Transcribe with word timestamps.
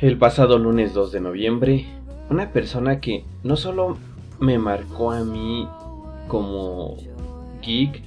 El 0.00 0.18
pasado 0.18 0.58
lunes 0.58 0.94
2 0.94 1.12
de 1.12 1.20
noviembre, 1.20 1.86
una 2.30 2.50
persona 2.52 3.00
que 3.00 3.24
no 3.42 3.56
solo 3.56 3.96
me 4.40 4.58
marcó 4.58 5.12
a 5.12 5.24
mí 5.24 5.68
como 6.28 6.96
geek, 7.62 8.02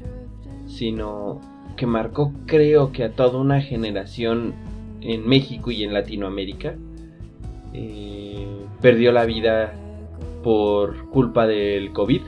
sino 0.67 1.39
que 1.75 1.85
marcó 1.85 2.33
creo 2.45 2.91
que 2.91 3.03
a 3.03 3.11
toda 3.11 3.39
una 3.39 3.61
generación 3.61 4.53
en 5.01 5.27
México 5.27 5.71
y 5.71 5.83
en 5.83 5.93
Latinoamérica, 5.93 6.75
eh, 7.73 8.47
perdió 8.81 9.11
la 9.11 9.25
vida 9.25 9.73
por 10.43 11.09
culpa 11.09 11.47
del 11.47 11.93
COVID. 11.93 12.21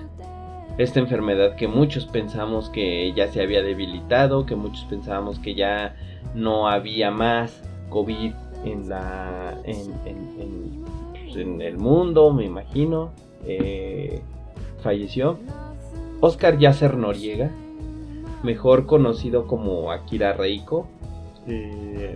Esta 0.79 1.01
enfermedad 1.01 1.55
que 1.57 1.67
muchos 1.67 2.05
pensamos 2.05 2.69
que 2.69 3.11
ya 3.11 3.27
se 3.27 3.41
había 3.41 3.61
debilitado, 3.61 4.45
que 4.45 4.55
muchos 4.55 4.85
pensábamos 4.85 5.37
que 5.37 5.53
ya 5.53 5.93
no 6.33 6.69
había 6.69 7.11
más 7.11 7.61
COVID 7.89 8.31
en 8.63 8.87
la 8.87 9.57
en, 9.65 10.85
pues, 11.11 11.35
el 11.35 11.77
mundo, 11.77 12.31
me 12.31 12.45
imagino. 12.45 13.11
Eh, 13.45 14.21
falleció. 14.81 15.37
Oscar 16.21 16.57
Yasser 16.57 16.95
Noriega, 16.95 17.51
mejor 18.43 18.85
conocido 18.85 19.47
como 19.47 19.91
Akira 19.91 20.31
Reiko. 20.31 20.87
Eh, 21.45 22.15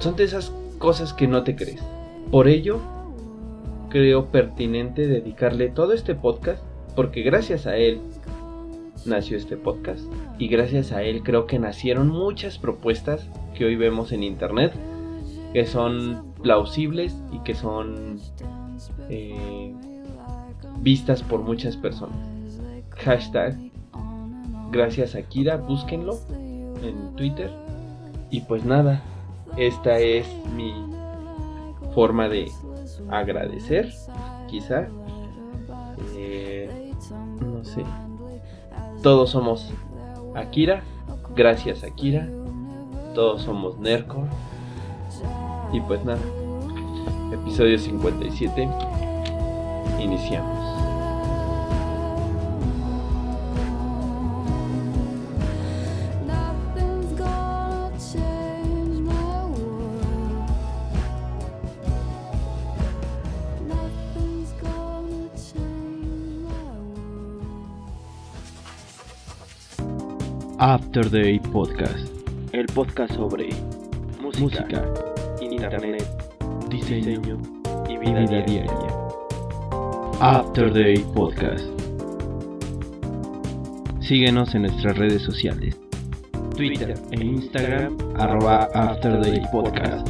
son 0.00 0.16
de 0.16 0.24
esas 0.24 0.52
cosas 0.78 1.12
que 1.12 1.28
no 1.28 1.44
te 1.44 1.54
crees. 1.54 1.84
Por 2.32 2.48
ello, 2.48 2.80
creo 3.90 4.26
pertinente 4.26 5.06
dedicarle 5.06 5.68
todo 5.68 5.92
este 5.92 6.16
podcast, 6.16 6.64
porque 6.96 7.22
gracias 7.22 7.66
a 7.66 7.76
él 7.76 8.00
nació 9.04 9.36
este 9.36 9.56
podcast 9.56 10.02
y 10.38 10.48
gracias 10.48 10.90
a 10.90 11.02
él 11.02 11.22
creo 11.22 11.46
que 11.46 11.58
nacieron 11.58 12.08
muchas 12.08 12.58
propuestas 12.58 13.28
que 13.54 13.64
hoy 13.64 13.76
vemos 13.76 14.10
en 14.10 14.24
internet 14.24 14.72
que 15.52 15.64
son 15.66 16.34
plausibles 16.42 17.14
y 17.32 17.38
que 17.40 17.54
son 17.54 18.18
eh, 19.08 19.72
vistas 20.80 21.22
por 21.22 21.40
muchas 21.40 21.76
personas. 21.76 22.18
Hashtag 22.96 23.56
gracias 24.70 25.14
a 25.14 25.22
Kira, 25.22 25.56
búsquenlo 25.56 26.18
en 26.82 27.14
Twitter. 27.16 27.50
Y 28.30 28.40
pues 28.42 28.64
nada, 28.64 29.02
esta 29.56 29.98
es 29.98 30.26
mi 30.54 30.72
forma 31.94 32.28
de 32.28 32.50
agradecer, 33.08 33.92
quizá. 34.48 34.88
Eh, 36.16 36.55
Todos 39.02 39.30
somos 39.30 39.72
Akira, 40.34 40.82
gracias 41.34 41.84
Akira. 41.84 42.28
Todos 43.14 43.42
somos 43.42 43.78
Nercor. 43.78 44.28
Y 45.72 45.80
pues 45.80 46.04
nada, 46.04 46.20
episodio 47.32 47.78
57, 47.78 48.68
iniciamos. 50.00 50.65
After 70.68 71.08
Day 71.08 71.38
Podcast, 71.52 72.08
el 72.50 72.66
podcast 72.66 73.14
sobre 73.14 73.50
música 74.20 74.84
internet, 75.40 76.04
diseño 76.68 77.38
y 77.88 77.96
vida, 77.98 78.26
diaria. 78.26 78.66
After 80.18 80.74
Day 80.74 80.96
Podcast. 81.14 81.64
Síguenos 84.00 84.56
en 84.56 84.62
nuestras 84.62 84.98
redes 84.98 85.22
sociales. 85.22 85.78
Twitter 86.56 86.94
e 87.12 87.24
Instagram 87.24 87.96
arroba 88.16 88.68
After 88.74 89.20
Day 89.20 89.40
Podcast. 89.52 90.08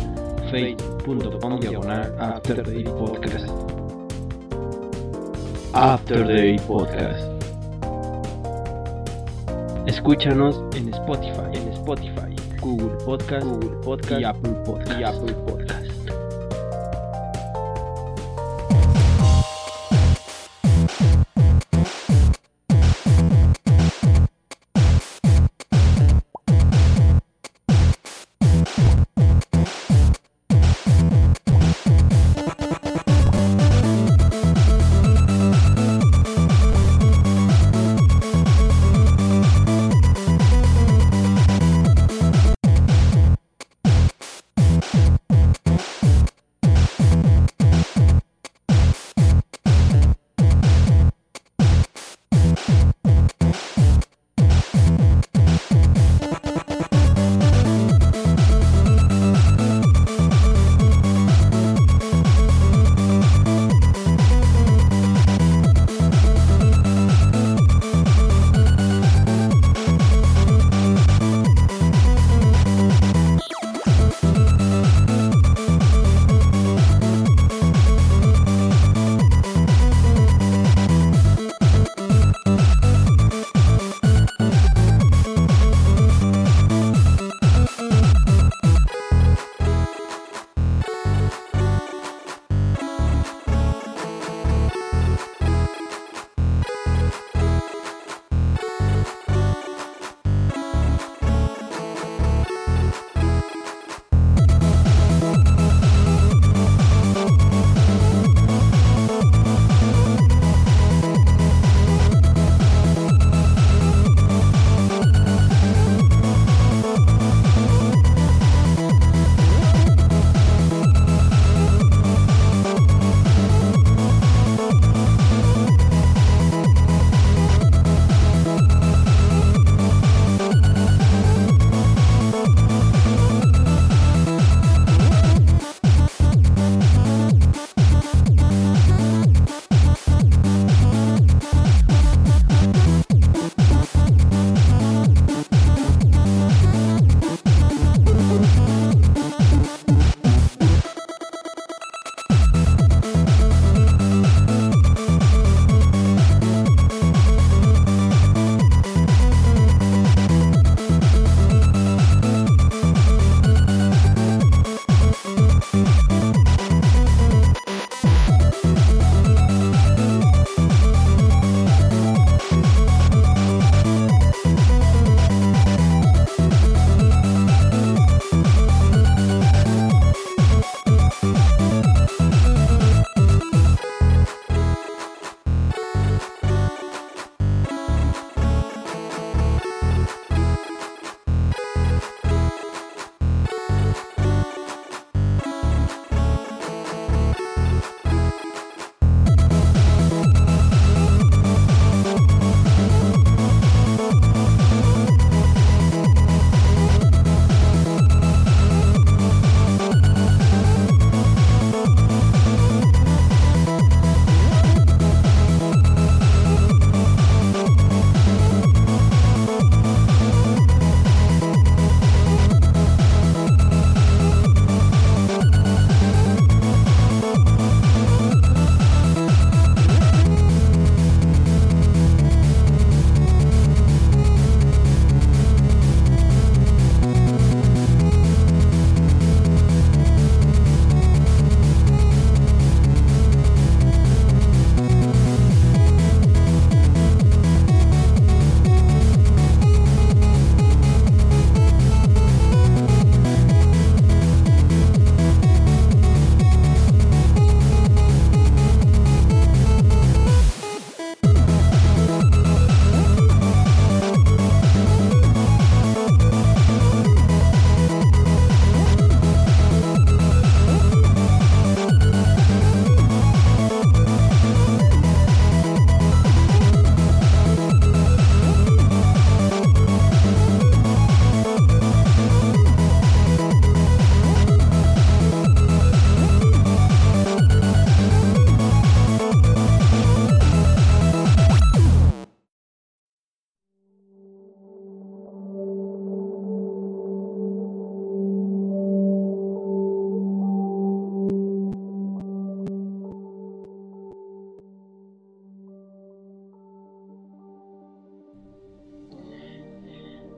Facebook.com 0.51 1.61
diagonal 1.61 2.17
After 2.19 2.65
Day 2.65 2.83
Podcast. 2.83 3.51
After 5.75 6.27
Day 6.27 6.57
Podcast. 6.67 7.36
Escúchanos 9.97 10.61
en 10.77 10.93
Spotify, 10.93 11.55
en 11.55 11.69
Spotify 11.73 12.37
Google 12.61 12.95
Podcast, 13.07 13.47
Google 13.47 13.71
Podcast 13.83 14.21
y 14.21 14.25
Apple 14.25 14.53
Podcast. 14.67 15.01
Y 15.01 15.05
Apple 15.05 15.33
Podcast. 15.47 15.86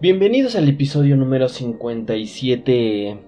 Bienvenidos 0.01 0.55
al 0.55 0.69
episodio 0.69 1.17
número 1.17 1.49
57. 1.49 3.19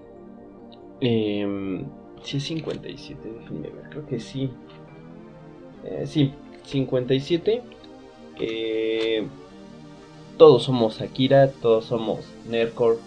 Eh, 1.01 1.85
sí, 2.23 2.37
es 2.37 2.43
57, 2.43 3.19
déjenme 3.39 3.69
ver, 3.69 3.89
creo 3.89 4.07
que 4.07 4.21
sí. 4.21 4.49
Eh, 5.83 6.05
sí, 6.07 6.31
57. 6.63 7.61
Eh, 8.39 9.27
todos 10.37 10.63
somos 10.63 11.01
Akira, 11.01 11.51
todos 11.51 11.83
somos 11.83 12.21
Nerkor. 12.47 12.99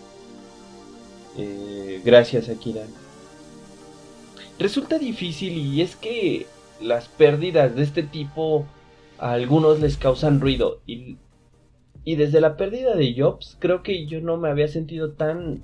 Eh, 1.39 2.03
gracias, 2.05 2.51
Akira. 2.51 2.83
Resulta 4.59 4.99
difícil 4.99 5.57
y 5.57 5.81
es 5.81 5.97
que 5.97 6.45
las 6.83 7.09
pérdidas 7.09 7.75
de 7.75 7.83
este 7.83 8.03
tipo 8.03 8.67
a 9.19 9.33
algunos 9.33 9.81
les 9.81 9.97
causan 9.97 10.43
ruido 10.43 10.83
y 10.87 11.17
y 12.05 12.17
desde 12.17 12.41
la 12.41 12.56
pérdida 12.56 12.95
de 12.95 13.15
Jobs, 13.17 13.56
creo 13.59 13.83
que 13.83 14.06
yo 14.06 14.21
no 14.21 14.37
me 14.37 14.49
había 14.49 14.69
sentido 14.69 15.12
tan 15.12 15.62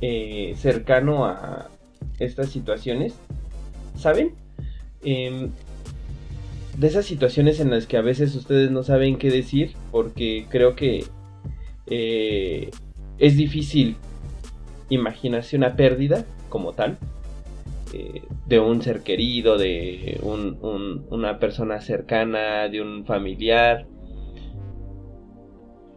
eh, 0.00 0.54
cercano 0.56 1.26
a 1.26 1.68
estas 2.18 2.48
situaciones. 2.48 3.14
¿Saben? 3.96 4.34
Em, 5.02 5.50
de 6.78 6.86
esas 6.86 7.04
situaciones 7.04 7.60
en 7.60 7.70
las 7.70 7.86
que 7.86 7.98
a 7.98 8.02
veces 8.02 8.34
ustedes 8.34 8.70
no 8.70 8.82
saben 8.82 9.18
qué 9.18 9.30
decir, 9.30 9.72
porque 9.90 10.46
creo 10.48 10.74
que 10.74 11.04
eh, 11.86 12.70
es 13.18 13.36
difícil 13.36 13.96
imaginarse 14.88 15.56
una 15.56 15.76
pérdida 15.76 16.24
como 16.48 16.72
tal. 16.72 16.96
Eh, 17.92 18.22
de 18.46 18.60
un 18.60 18.82
ser 18.82 19.02
querido, 19.02 19.58
de 19.58 20.20
una 20.22 21.38
persona 21.40 21.80
cercana, 21.80 22.68
de 22.68 22.80
un 22.80 23.04
familiar 23.04 23.86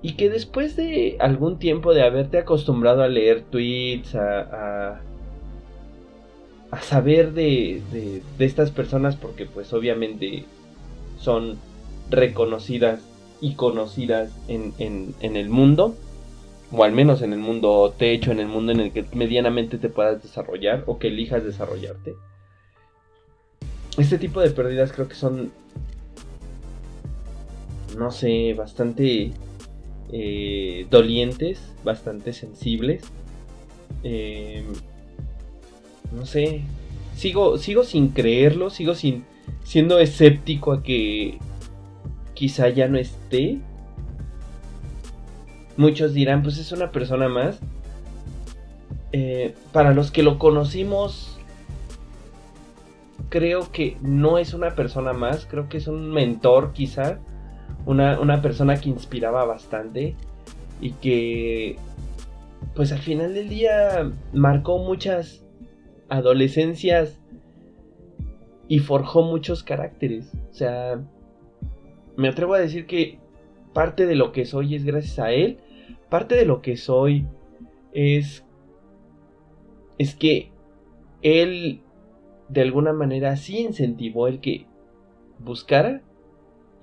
y 0.03 0.13
que 0.13 0.29
después 0.29 0.75
de 0.75 1.15
algún 1.21 1.57
tiempo 1.57 1.93
de 1.93 2.03
haberte 2.03 2.37
acostumbrado 2.37 3.03
a 3.03 3.07
leer 3.07 3.41
tweets, 3.49 4.15
a, 4.15 4.99
a, 6.69 6.81
saber 6.81 7.31
de, 7.31 7.81
de, 7.93 8.45
estas 8.45 8.69
personas, 8.69 9.15
porque 9.15 9.45
pues 9.45 9.71
obviamente 9.71 10.43
son 11.19 11.57
reconocidas 12.09 12.99
y 13.39 13.55
conocidas 13.55 14.29
en, 14.49 14.73
en, 14.77 15.15
en 15.21 15.37
el 15.37 15.47
mundo, 15.47 15.95
o 16.73 16.83
al 16.83 16.91
menos 16.91 17.21
en 17.21 17.31
el 17.31 17.39
mundo 17.39 17.93
techo, 17.97 18.33
en 18.33 18.41
el 18.41 18.47
mundo 18.47 18.73
en 18.73 18.81
el 18.81 18.91
que 18.91 19.05
medianamente 19.13 19.77
te 19.77 19.87
puedas 19.87 20.21
desarrollar 20.21 20.83
o 20.85 20.99
que 20.99 21.07
elijas 21.07 21.45
desarrollarte. 21.45 22.13
Este 23.97 24.17
tipo 24.17 24.41
de 24.41 24.49
pérdidas 24.49 24.91
creo 24.91 25.07
que 25.07 25.15
son, 25.15 25.53
no 27.97 28.11
sé, 28.11 28.53
bastante 28.53 29.31
eh, 30.15 30.85
dolientes, 30.91 31.73
bastante 31.83 32.33
sensibles. 32.33 33.03
Eh, 34.03 34.63
no 36.11 36.27
sé, 36.27 36.61
sigo, 37.15 37.57
sigo 37.57 37.83
sin 37.83 38.09
creerlo, 38.09 38.69
sigo 38.69 38.93
sin, 38.93 39.25
siendo 39.63 39.97
escéptico 39.97 40.71
a 40.71 40.83
que 40.83 41.39
quizá 42.35 42.69
ya 42.69 42.87
no 42.87 42.99
esté. 42.99 43.57
Muchos 45.77 46.13
dirán, 46.13 46.43
pues 46.43 46.59
es 46.59 46.71
una 46.71 46.91
persona 46.91 47.27
más. 47.27 47.59
Eh, 49.13 49.55
para 49.71 49.95
los 49.95 50.11
que 50.11 50.21
lo 50.21 50.37
conocimos, 50.37 51.39
creo 53.29 53.71
que 53.71 53.97
no 54.03 54.37
es 54.37 54.53
una 54.53 54.75
persona 54.75 55.11
más, 55.11 55.47
creo 55.47 55.69
que 55.69 55.77
es 55.77 55.87
un 55.87 56.11
mentor 56.11 56.71
quizá 56.71 57.19
una, 57.85 58.41
persona 58.41 58.77
que 58.77 58.89
inspiraba 58.89 59.45
bastante 59.45 60.15
y 60.81 60.91
que 60.93 61.77
pues 62.75 62.91
al 62.91 62.99
final 62.99 63.33
del 63.33 63.49
día 63.49 64.11
marcó 64.33 64.79
muchas 64.79 65.45
adolescencias 66.09 67.19
y 68.67 68.79
forjó 68.79 69.23
muchos 69.23 69.63
caracteres. 69.63 70.31
O 70.49 70.53
sea, 70.53 71.01
me 72.15 72.29
atrevo 72.29 72.53
a 72.53 72.59
decir 72.59 72.85
que 72.85 73.19
parte 73.73 74.05
de 74.05 74.15
lo 74.15 74.31
que 74.31 74.45
soy 74.45 74.75
es 74.75 74.85
gracias 74.85 75.19
a 75.19 75.31
él. 75.31 75.57
Parte 76.09 76.35
de 76.35 76.45
lo 76.45 76.61
que 76.61 76.77
soy 76.77 77.25
es 77.91 78.45
es 79.97 80.15
que 80.15 80.51
él 81.21 81.81
de 82.49 82.61
alguna 82.61 82.93
manera 82.93 83.35
sí 83.35 83.59
incentivó 83.59 84.27
el 84.27 84.39
que 84.39 84.65
buscara 85.39 86.01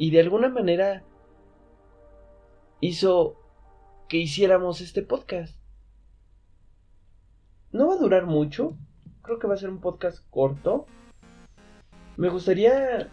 y 0.01 0.11
de 0.11 0.21
alguna 0.21 0.49
manera 0.49 1.03
hizo 2.81 3.37
que 4.09 4.17
hiciéramos 4.17 4.81
este 4.81 5.03
podcast. 5.03 5.55
No 7.71 7.89
va 7.89 7.95
a 7.97 7.99
durar 7.99 8.25
mucho, 8.25 8.79
creo 9.21 9.39
que 9.39 9.47
va 9.47 9.53
a 9.53 9.59
ser 9.59 9.69
un 9.69 9.83
podcast 9.83 10.25
corto. 10.31 10.87
Me 12.17 12.31
gustaría 12.31 13.11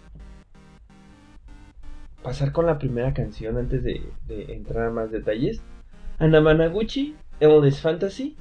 pasar 2.24 2.54
con 2.54 2.66
la 2.66 2.80
primera 2.80 3.14
canción 3.14 3.58
antes 3.58 3.84
de, 3.84 4.10
entrar 4.30 4.86
a 4.86 4.90
más 4.90 5.12
detalles. 5.12 5.62
Anamanaguchi, 6.20 7.18
Endless 7.42 7.82
Fantasy. 7.82 8.38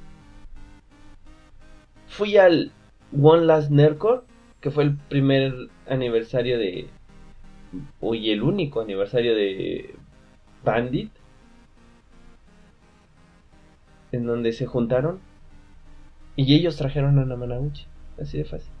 Fui 2.07 2.37
al 2.37 2.71
One 3.21 3.45
Last 3.45 3.71
Nerdcore, 3.71 4.21
que 4.61 4.71
fue 4.71 4.85
el 4.85 4.95
primer 4.95 5.53
aniversario 5.85 6.57
de, 6.57 6.89
hoy 7.99 8.31
el 8.31 8.43
único 8.43 8.81
aniversario 8.81 9.35
de 9.35 9.95
Bandit, 10.63 11.11
en 14.11 14.25
donde 14.25 14.53
se 14.53 14.65
juntaron 14.65 15.19
y 16.35 16.55
ellos 16.55 16.77
trajeron 16.77 17.19
a 17.19 17.25
Namanaguchi, 17.25 17.85
así 18.21 18.37
de 18.37 18.45
fácil. 18.45 18.71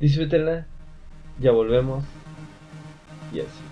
Disfrútenla, 0.00 0.66
ya 1.40 1.52
volvemos 1.52 2.04
y 3.32 3.40
así. 3.40 3.71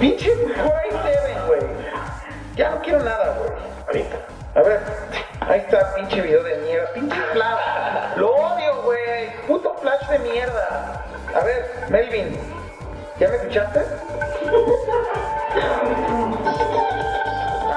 Pinche 0.00 0.32
Core 0.32 0.88
i7, 0.90 1.46
güey. 1.46 1.60
Ya 2.56 2.70
no 2.70 2.80
quiero 2.80 3.02
nada, 3.02 3.36
güey. 3.38 3.50
Ahorita. 3.86 4.16
A 4.54 4.62
ver, 4.62 4.80
ahí 5.40 5.60
está, 5.60 5.94
pinche 5.94 6.20
video 6.22 6.42
de 6.42 6.56
mierda. 6.56 6.92
Pinche 6.94 7.20
flash. 7.32 8.16
Lo 8.16 8.34
odio, 8.34 8.82
güey. 8.82 9.30
Puto 9.46 9.74
flash 9.80 10.08
de 10.08 10.18
mierda. 10.20 11.04
A 11.34 11.40
ver, 11.44 11.86
Melvin. 11.90 12.36
¿Ya 13.18 13.28
me 13.28 13.36
escuchaste? 13.36 13.80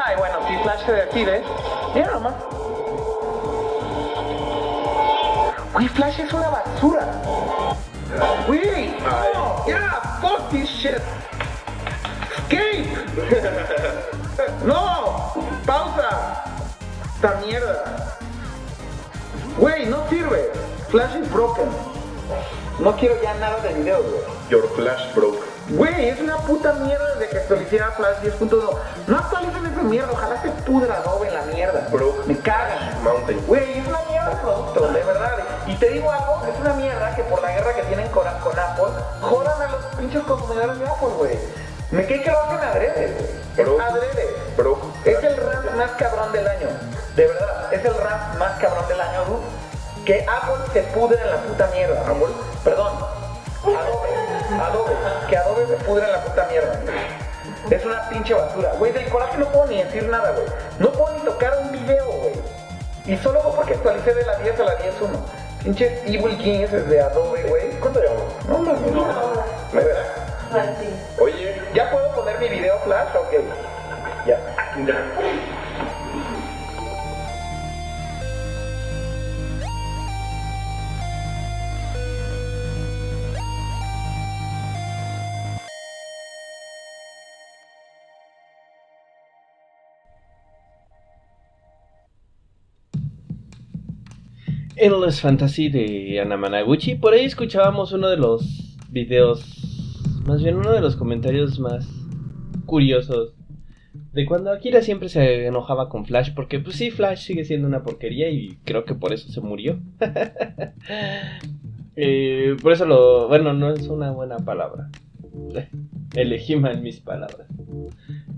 Ay, 0.06 0.16
bueno, 0.18 0.48
si 0.48 0.58
flash 0.64 0.86
se 0.86 0.92
decide. 0.94 1.44
Mira 1.94 2.12
nomás. 2.12 2.34
Güey, 5.74 5.88
Flash 5.88 6.20
es 6.20 6.32
una 6.32 6.50
basura. 6.50 7.06
Güey, 8.46 8.96
no, 9.00 9.68
ya, 9.68 10.20
fuck 10.22 10.50
this 10.52 10.70
shit. 10.70 11.02
No, 14.66 15.34
pausa. 15.66 16.44
Esta 17.16 17.40
mierda. 17.46 18.18
Güey, 19.58 19.86
no 19.86 20.08
sirve. 20.10 20.52
Flash 20.90 21.16
is 21.16 21.32
broken. 21.32 21.70
No 22.80 22.96
quiero 22.96 23.22
ya 23.22 23.34
nada 23.36 23.60
de 23.60 23.74
video, 23.74 24.02
güey. 24.02 24.22
Your 24.50 24.68
flash 24.76 25.14
broke. 25.16 25.40
Güey, 25.70 26.10
es 26.10 26.20
una 26.20 26.38
puta 26.38 26.74
mierda 26.74 27.16
desde 27.16 27.30
que 27.30 27.38
actualicé 27.38 27.80
a 27.80 27.92
Flash 27.92 28.18
10.2. 28.24 28.78
No 29.08 29.18
actualicen 29.18 29.66
esa 29.66 29.84
mierda, 29.84 30.12
ojalá 30.12 30.42
se 30.42 30.50
pudra 30.50 30.98
Adobe 30.98 31.28
en 31.30 31.34
la 31.34 31.42
mierda. 31.54 31.88
Bro. 31.90 32.16
Me 32.26 32.38
cagan. 32.38 33.02
Mountain. 33.04 33.46
Güey, 33.48 33.80
es 33.80 33.88
una 33.88 34.00
mierda 34.10 34.32
el 34.32 34.38
producto, 34.40 34.92
de 34.92 35.04
verdad. 35.04 35.38
Y 35.68 35.76
te 35.76 35.90
digo 35.90 36.12
algo, 36.12 36.42
es 36.52 36.60
una 36.60 36.74
mierda 36.74 37.16
que 37.16 37.24
por 37.24 37.42
la 37.42 37.52
guerra 37.52 37.74
que 37.76 37.84
tienen 37.84 38.10
con, 38.10 38.26
con 38.44 38.60
Apple, 38.60 38.94
jodan 39.22 39.62
a 39.62 39.72
los 39.72 39.86
pinches 39.98 40.24
consumidores 40.24 40.80
de 40.80 40.86
Apple, 40.86 41.10
güey. 41.18 41.38
Me 41.94 42.04
cae 42.08 42.24
que 42.24 42.32
lo 42.32 42.42
hacen 42.42 42.58
adrede, 42.58 43.14
güey. 43.14 43.68
Bro. 43.68 43.76
Es 43.76 43.86
adrede. 43.86 44.36
Bro. 44.58 44.80
Es 45.06 45.24
el 45.24 45.38
rant 45.38 45.72
más 45.76 45.92
cabrón 45.92 46.32
del 46.32 46.48
año. 46.48 46.68
De 47.16 47.28
verdad, 47.28 47.72
es 47.72 47.86
el 47.86 47.96
rant 47.96 48.36
más 48.40 48.60
cabrón 48.60 48.88
del 48.88 49.00
año, 49.00 49.26
dude. 49.26 50.04
Que 50.04 50.26
Apple 50.28 50.66
se 50.74 50.82
pudre 50.98 51.22
en 51.22 51.30
la 51.30 51.38
puta 51.38 51.68
mierda. 51.68 52.02
Apple, 52.02 52.34
perdón. 52.64 52.94
Adobe, 53.64 54.10
Adobe, 54.60 54.94
que 55.30 55.38
Adobe 55.38 55.68
se 55.68 55.76
pudre 55.86 56.06
en 56.06 56.12
la 56.14 56.24
puta 56.24 56.48
mierda. 56.50 56.80
Es 57.70 57.86
una 57.86 58.10
pinche 58.10 58.34
basura. 58.34 58.72
Güey, 58.80 58.92
del 58.92 59.08
coraje 59.10 59.38
no 59.38 59.46
puedo 59.50 59.68
ni 59.68 59.84
decir 59.84 60.10
nada, 60.10 60.32
güey. 60.32 60.48
No 60.80 60.92
puedo 60.92 61.14
ni 61.14 61.20
tocar 61.20 61.60
un 61.60 61.72
video, 61.74 62.12
güey. 62.12 62.34
Y 63.06 63.18
solo 63.18 63.40
fue 63.42 63.52
porque 63.52 63.74
actualicé 63.76 64.16
de 64.16 64.26
la 64.26 64.36
10 64.38 64.60
a 64.60 64.64
la 64.64 64.80
10.1. 64.80 65.10
Pinches 65.64 66.02
Evil 66.08 66.38
Geniuses 66.40 66.90
de 66.90 67.02
Adobe, 67.02 67.44
güey. 67.44 67.70
¿Cuánto 67.80 68.02
llevamos? 68.02 68.46
No 68.48 68.58
mames, 68.58 68.92
no. 68.92 69.06
Me 69.72 69.84
verás. 69.84 70.08
Oye, 71.20 71.63
¿Ya 72.86 73.12
puedo 73.12 73.26
poner 73.30 73.44
mi 73.44 73.54
video 73.54 73.98
flash? 73.98 74.26
Ya. 74.26 74.40
Endless 94.76 95.22
Fantasy 95.22 95.70
de 95.70 96.20
Anamanaguchi. 96.20 96.96
Por 96.96 97.14
ahí 97.14 97.26
escuchábamos 97.26 97.94
uno 97.94 98.10
de 98.10 98.18
los 98.18 98.78
videos, 98.90 99.46
más 100.26 100.42
bien 100.44 100.58
uno 100.58 100.72
de 100.74 100.82
los 100.82 100.98
comentarios 100.98 101.60
más 101.60 102.03
curiosos 102.66 103.34
de 104.14 104.26
cuando 104.26 104.52
Akira 104.52 104.82
siempre 104.82 105.10
se 105.10 105.48
enojaba 105.48 105.90
con 105.90 106.06
Flash, 106.06 106.34
porque 106.34 106.60
pues 106.60 106.76
sí, 106.76 106.92
Flash 106.92 107.26
sigue 107.26 107.46
siendo 107.46 107.68
una 107.68 107.84
porquería 107.84 108.30
y 108.30 108.58
creo 108.64 108.86
que 108.86 108.96
por 108.96 109.14
eso 109.14 109.30
se 109.30 109.42
murió. 109.42 109.80
Eh, 111.96 112.56
por 112.64 112.72
eso 112.72 112.88
lo, 112.88 113.28
bueno, 113.28 113.54
no 113.54 113.72
es 113.72 113.88
una 113.88 114.10
buena 114.10 114.38
palabra. 114.38 114.90
Elegí 116.16 116.56
mal 116.56 116.82
mis 116.82 117.00
palabras. 117.00 117.48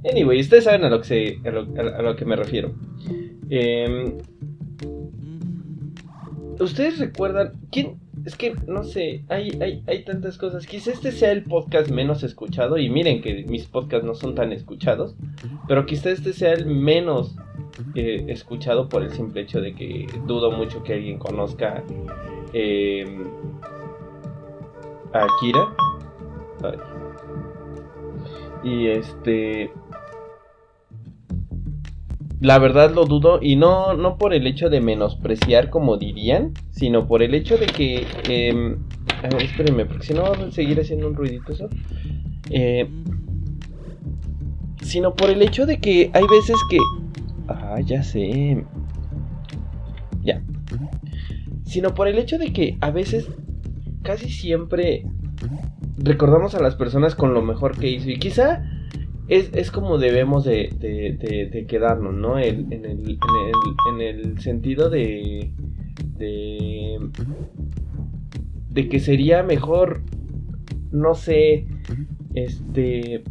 Anyway, 0.03 0.41
ustedes 0.41 0.65
saben 0.65 0.83
a 0.83 0.89
lo 0.89 0.99
que, 0.99 1.39
a 1.45 2.01
lo 2.01 2.15
que 2.17 2.25
me 2.25 2.35
refiero. 2.35 2.75
Em, 3.49 4.17
¿Ustedes 6.59 6.99
recuerdan? 6.99 7.53
¿Quién? 7.71 7.97
Es 8.25 8.35
que 8.35 8.55
no 8.67 8.83
sé, 8.83 9.23
hay, 9.29 9.51
hay, 9.61 9.83
hay 9.85 10.03
tantas 10.03 10.39
cosas. 10.39 10.65
Quizá 10.65 10.91
este 10.91 11.11
sea 11.11 11.31
el 11.31 11.43
podcast 11.43 11.91
menos 11.91 12.23
escuchado. 12.23 12.77
Y 12.79 12.89
miren 12.89 13.21
que 13.21 13.45
mis 13.47 13.65
podcasts 13.67 14.05
no 14.05 14.15
son 14.15 14.33
tan 14.33 14.51
escuchados. 14.51 15.15
Pero 15.67 15.85
quizá 15.85 16.09
este 16.09 16.33
sea 16.33 16.53
el 16.53 16.65
menos 16.65 17.35
eh, 17.93 18.25
escuchado 18.27 18.89
por 18.89 19.03
el 19.03 19.11
simple 19.11 19.41
hecho 19.41 19.61
de 19.61 19.75
que 19.75 20.07
dudo 20.25 20.51
mucho 20.51 20.83
que 20.83 20.93
alguien 20.93 21.19
conozca 21.19 21.83
eh, 22.53 23.05
a 25.13 25.25
Akira. 25.25 25.75
Y 28.63 28.87
este. 28.87 29.71
La 32.41 32.59
verdad 32.59 32.93
lo 32.93 33.05
dudo 33.05 33.39
y 33.41 33.55
no, 33.55 33.93
no 33.93 34.17
por 34.17 34.33
el 34.33 34.45
hecho 34.45 34.69
de 34.69 34.81
menospreciar 34.81 35.69
como 35.69 35.97
dirían, 35.97 36.53
sino 36.71 37.07
por 37.07 37.23
el 37.23 37.33
hecho 37.33 37.57
de 37.57 37.67
que... 37.67 38.05
eh, 38.27 38.75
espérenme, 39.39 39.85
porque 39.85 40.05
si 40.05 40.13
no 40.13 40.23
va 40.23 40.31
a 40.31 40.51
seguir 40.51 40.79
haciendo 40.79 41.07
un 41.07 41.15
ruidito 41.15 41.53
eso. 41.53 41.69
Eh, 42.49 42.87
sino 44.81 45.15
por 45.15 45.29
el 45.29 45.41
hecho 45.41 45.65
de 45.65 45.79
que 45.79 46.11
hay 46.13 46.23
veces 46.29 46.57
que... 46.69 46.77
Ah, 47.47 47.79
ya 47.83 48.03
sé. 48.03 48.63
Ya. 50.23 50.41
Sino 51.63 51.93
por 51.93 52.07
el 52.07 52.19
hecho 52.19 52.37
de 52.37 52.53
que 52.53 52.77
a 52.81 52.91
veces, 52.91 53.27
casi 54.03 54.29
siempre, 54.29 55.05
recordamos 55.97 56.53
a 56.55 56.61
las 56.61 56.75
personas 56.75 57.15
con 57.15 57.33
lo 57.33 57.41
mejor 57.41 57.77
que 57.77 57.89
hizo. 57.89 58.09
Y 58.09 58.19
quizá 58.19 58.63
es, 59.27 59.49
es 59.53 59.71
como 59.71 59.97
debemos 59.97 60.43
de, 60.45 60.69
de, 60.79 61.17
de- 61.19 61.49
de 61.51 61.65
quedarnos, 61.65 62.13
¿no? 62.13 62.37
El- 62.37 62.71
en, 62.71 62.85
el, 62.85 62.91
en, 62.91 63.01
el, 63.09 63.93
en 63.93 64.01
el 64.01 64.39
sentido 64.39 64.89
de, 64.89 65.51
de... 66.17 66.99
De 68.69 68.89
que 68.89 68.99
sería 68.99 69.41
mejor, 69.41 70.01
no 70.91 71.15
sé, 71.15 71.65
este... 72.33 73.23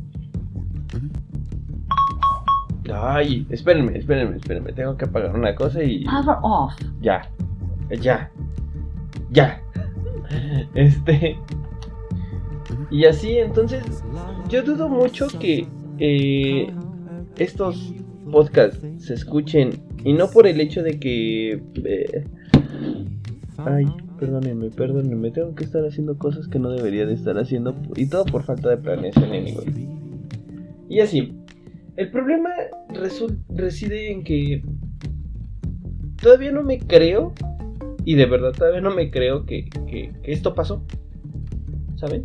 Ay, 2.92 3.46
espérenme, 3.50 3.98
espérenme, 3.98 4.36
espérenme. 4.36 4.72
Tengo 4.72 4.96
que 4.96 5.06
apagar 5.06 5.34
una 5.34 5.54
cosa 5.54 5.82
y... 5.82 6.04
Power 6.04 6.36
off. 6.42 6.74
Ya. 7.00 7.28
Ya. 8.00 8.30
Ya. 9.30 9.62
Este. 10.74 11.36
Y 12.90 13.04
así, 13.06 13.38
entonces. 13.38 14.04
Yo 14.48 14.62
dudo 14.62 14.88
mucho 14.88 15.26
que 15.38 15.66
eh, 15.98 16.72
estos 17.36 17.92
podcasts 18.30 18.80
se 18.98 19.14
escuchen. 19.14 19.70
Y 20.04 20.12
no 20.12 20.28
por 20.30 20.46
el 20.46 20.60
hecho 20.60 20.82
de 20.82 20.98
que. 20.98 21.62
eh, 21.84 22.24
ay, 23.64 23.86
perdónenme, 24.18 24.70
perdónenme. 24.70 25.30
Tengo 25.30 25.54
que 25.54 25.64
estar 25.64 25.84
haciendo 25.84 26.18
cosas 26.18 26.46
que 26.48 26.58
no 26.58 26.70
debería 26.70 27.06
de 27.06 27.14
estar 27.14 27.38
haciendo. 27.38 27.74
Y 27.96 28.06
todo 28.06 28.24
por 28.26 28.42
falta 28.44 28.68
de 28.70 28.76
planeación, 28.76 29.24
anyway. 29.32 29.88
Y 30.88 31.00
así. 31.00 31.32
El 31.96 32.10
problema 32.10 32.50
reside 33.50 34.10
en 34.12 34.24
que. 34.24 34.62
Todavía 36.20 36.52
no 36.52 36.62
me 36.62 36.78
creo 36.78 37.34
y 38.06 38.14
de 38.14 38.26
verdad 38.26 38.52
todavía 38.52 38.80
no 38.80 38.94
me 38.94 39.10
creo 39.10 39.44
que, 39.46 39.68
que- 39.86 40.10
que 40.22 40.32
esto 40.32 40.54
pasó. 40.54 40.82
¿Saben? 41.96 42.24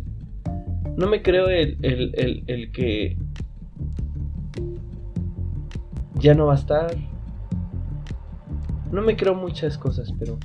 No 0.96 1.06
me 1.06 1.22
creo 1.22 1.48
el, 1.48 1.76
el, 1.82 2.12
el, 2.14 2.44
el 2.46 2.72
que 2.72 3.16
ya 6.20 6.34
no 6.34 6.46
va 6.46 6.54
a 6.54 6.56
estar. 6.56 6.96
No 8.92 9.02
me 9.02 9.16
creo 9.16 9.34
muchas 9.34 9.78
cosas, 9.78 10.12
pero 10.18 10.38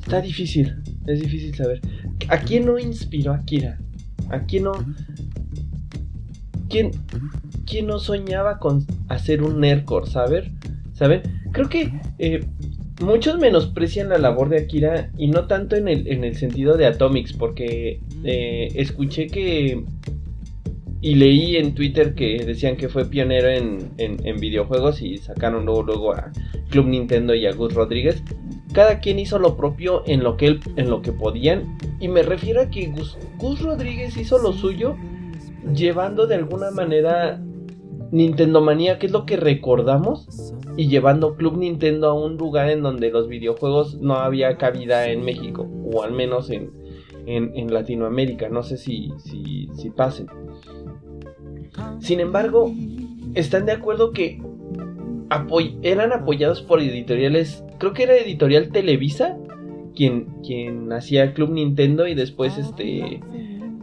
está 0.00 0.20
difícil. 0.20 0.74
Es 1.06 1.20
difícil 1.20 1.54
saber. 1.54 1.80
¿A 2.28 2.38
quién 2.38 2.66
no 2.66 2.78
inspiró 2.78 3.32
Akira? 3.32 3.78
¿A 4.30 4.40
quién 4.40 4.64
no? 4.64 4.72
¿Quién, 6.68 6.90
quién 7.64 7.86
no 7.86 7.98
soñaba 7.98 8.58
con 8.58 8.84
hacer 9.08 9.42
un 9.42 9.60
Nerdcore, 9.60 10.06
saber? 10.06 10.50
¿Saben? 10.94 11.22
Creo 11.52 11.68
que 11.68 11.92
eh, 12.18 12.44
muchos 13.02 13.38
menosprecian 13.38 14.08
la 14.08 14.18
labor 14.18 14.48
de 14.48 14.58
Akira 14.58 15.10
y 15.16 15.28
no 15.28 15.46
tanto 15.46 15.76
en 15.76 15.88
el, 15.88 16.08
en 16.08 16.24
el 16.24 16.36
sentido 16.36 16.76
de 16.76 16.86
Atomics, 16.86 17.34
porque 17.34 18.00
eh, 18.24 18.68
escuché 18.74 19.26
que 19.28 19.84
y 21.06 21.14
leí 21.14 21.54
en 21.54 21.72
Twitter 21.72 22.16
que 22.16 22.44
decían 22.44 22.76
que 22.76 22.88
fue 22.88 23.04
pionero 23.04 23.46
en, 23.46 23.92
en- 23.96 24.40
videojuegos 24.40 25.00
y 25.02 25.18
sacaron 25.18 25.64
luego, 25.64 25.84
luego 25.84 26.12
a 26.12 26.32
Club 26.68 26.86
Nintendo 26.86 27.32
y 27.32 27.46
a 27.46 27.52
Gus 27.52 27.74
Rodríguez. 27.74 28.24
Cada 28.72 28.98
quien 28.98 29.20
hizo 29.20 29.38
lo 29.38 29.56
propio 29.56 30.02
en 30.06 30.24
lo 30.24 30.36
que 30.36 30.46
él, 30.46 30.60
en 30.74 30.90
lo 30.90 31.02
que 31.02 31.12
podían. 31.12 31.78
Y 32.00 32.08
me 32.08 32.24
refiero 32.24 32.60
a 32.60 32.70
que 32.70 32.88
Gus, 32.88 33.16
Gus 33.38 33.62
Rodríguez 33.62 34.16
hizo 34.16 34.38
lo 34.38 34.52
suyo 34.52 34.96
llevando 35.72 36.26
de 36.26 36.34
alguna 36.34 36.72
manera 36.72 37.40
Nintendo 38.10 38.60
Manía, 38.60 38.98
que 38.98 39.06
es 39.06 39.12
lo 39.12 39.26
que 39.26 39.36
recordamos, 39.36 40.54
y 40.76 40.88
llevando 40.88 41.36
Club 41.36 41.56
Nintendo 41.56 42.08
a 42.08 42.14
un 42.14 42.36
lugar 42.36 42.68
en 42.68 42.82
donde 42.82 43.12
los 43.12 43.28
videojuegos 43.28 44.00
no 44.00 44.16
había 44.16 44.56
cabida 44.56 45.08
en 45.08 45.24
México, 45.24 45.70
o 45.84 46.02
al 46.02 46.10
menos 46.10 46.50
en, 46.50 46.72
en, 47.26 47.72
Latinoamérica, 47.72 48.48
no 48.48 48.64
sé 48.64 48.76
si, 48.76 49.12
si 49.20 49.90
pasen. 49.90 50.26
Sin 52.00 52.20
embargo, 52.20 52.72
están 53.34 53.66
de 53.66 53.72
acuerdo 53.72 54.12
que 54.12 54.40
eran 55.82 56.12
apoyados 56.12 56.62
por 56.62 56.80
editoriales, 56.80 57.64
creo 57.78 57.92
que 57.92 58.04
era 58.04 58.16
editorial 58.16 58.70
Televisa, 58.70 59.36
quien, 59.94 60.26
quien 60.44 60.92
hacía 60.92 61.34
Club 61.34 61.50
Nintendo 61.50 62.06
y 62.06 62.14
después 62.14 62.58
este, 62.58 63.20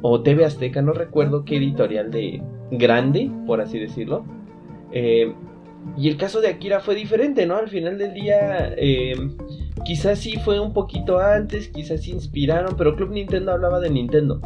o 0.02 0.22
TV 0.22 0.46
Azteca, 0.46 0.82
no 0.82 0.94
recuerdo 0.94 1.44
qué 1.44 1.58
editorial 1.58 2.12
de 2.12 2.42
grande, 2.72 3.30
por 3.46 3.62
así 3.62 3.80
decirlo. 3.80 4.26
Eh, 4.92 5.34
y 5.98 6.08
el 6.08 6.18
caso 6.18 6.40
de 6.40 6.48
Akira 6.48 6.80
fue 6.80 6.96
diferente, 6.96 7.46
¿no? 7.46 7.56
Al 7.56 7.68
final 7.68 7.98
del 7.98 8.14
día, 8.14 8.74
eh, 8.78 9.16
quizás 9.84 10.20
sí 10.20 10.38
fue 10.38 10.60
un 10.60 10.74
poquito 10.74 11.20
antes, 11.20 11.68
quizás 11.68 12.02
sí 12.02 12.12
inspiraron, 12.12 12.76
pero 12.78 12.96
Club 12.96 13.12
Nintendo 13.12 13.52
hablaba 13.52 13.80
de 13.80 13.90
Nintendo. 13.90 14.40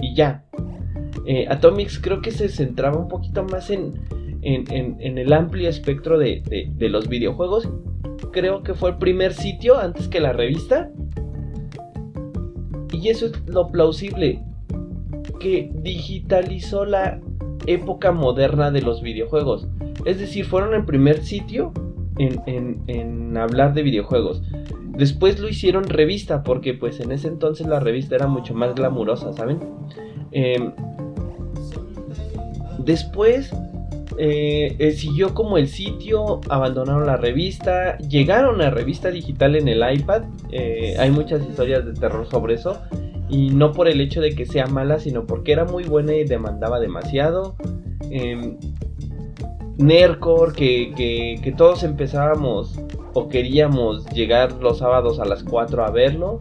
Y 0.00 0.14
ya. 0.14 0.44
Eh, 1.26 1.46
Atomics 1.48 1.98
creo 1.98 2.20
que 2.20 2.30
se 2.30 2.48
centraba 2.48 2.98
un 2.98 3.08
poquito 3.08 3.42
más 3.44 3.70
en, 3.70 3.94
en, 4.42 5.18
el 5.18 5.32
amplio 5.32 5.68
espectro 5.68 6.18
de, 6.18 6.42
los 6.78 7.08
videojuegos. 7.08 7.68
Creo 8.32 8.62
que 8.62 8.74
fue 8.74 8.90
el 8.90 8.96
primer 8.98 9.32
sitio 9.32 9.78
antes 9.78 10.08
que 10.08 10.20
la 10.20 10.32
revista. 10.32 10.90
Y 12.92 13.08
eso 13.08 13.26
es 13.26 13.32
lo 13.46 13.68
plausible. 13.68 14.40
Que 15.40 15.70
digitalizó 15.74 16.84
la 16.84 17.20
época 17.66 18.12
moderna 18.12 18.70
de 18.70 18.82
los 18.82 19.02
videojuegos. 19.02 19.66
Es 20.04 20.18
decir, 20.18 20.44
fueron 20.44 20.74
el 20.74 20.84
primer 20.84 21.22
sitio 21.22 21.72
en, 22.18 23.36
hablar 23.36 23.74
de 23.74 23.82
videojuegos. 23.82 24.42
Después 24.96 25.38
lo 25.38 25.48
hicieron 25.48 25.84
revista, 25.84 26.42
porque 26.42 26.74
pues 26.74 27.00
en 27.00 27.12
ese 27.12 27.28
entonces 27.28 27.66
la 27.66 27.80
revista 27.80 28.14
era 28.14 28.26
mucho 28.26 28.54
más 28.54 28.74
glamurosa, 28.74 29.32
¿saben? 29.32 29.60
Em, 30.32 30.72
después 32.78 33.52
eh, 34.18 34.74
eh, 34.78 34.92
siguió 34.92 35.34
como 35.34 35.58
el 35.58 35.68
sitio, 35.68 36.40
abandonaron 36.48 37.06
la 37.06 37.16
revista, 37.16 37.98
llegaron 37.98 38.62
a 38.62 38.70
revista 38.70 39.10
digital 39.10 39.56
en 39.56 39.68
el 39.68 39.82
iPad, 39.92 40.22
eh, 40.50 40.96
hay 40.98 41.10
muchas 41.10 41.46
historias 41.46 41.84
de 41.84 41.92
terror 41.92 42.26
sobre 42.30 42.54
eso, 42.54 42.80
y 43.28 43.50
no 43.50 43.72
por 43.72 43.88
el 43.88 44.00
hecho 44.00 44.20
de 44.20 44.34
que 44.34 44.46
sea 44.46 44.66
mala, 44.66 44.98
sino 44.98 45.26
porque 45.26 45.52
era 45.52 45.64
muy 45.64 45.84
buena 45.84 46.14
y 46.14 46.24
demandaba 46.24 46.80
demasiado. 46.80 47.56
Eh, 48.10 48.56
Nercor, 49.78 50.54
que, 50.54 51.38
que, 51.42 51.52
todos 51.52 51.82
empezábamos 51.82 52.80
o 53.18 53.30
queríamos 53.30 54.04
llegar 54.10 54.52
los 54.60 54.76
sábados 54.76 55.20
a 55.20 55.24
las 55.24 55.42
4 55.42 55.86
a 55.86 55.90
verlo. 55.90 56.38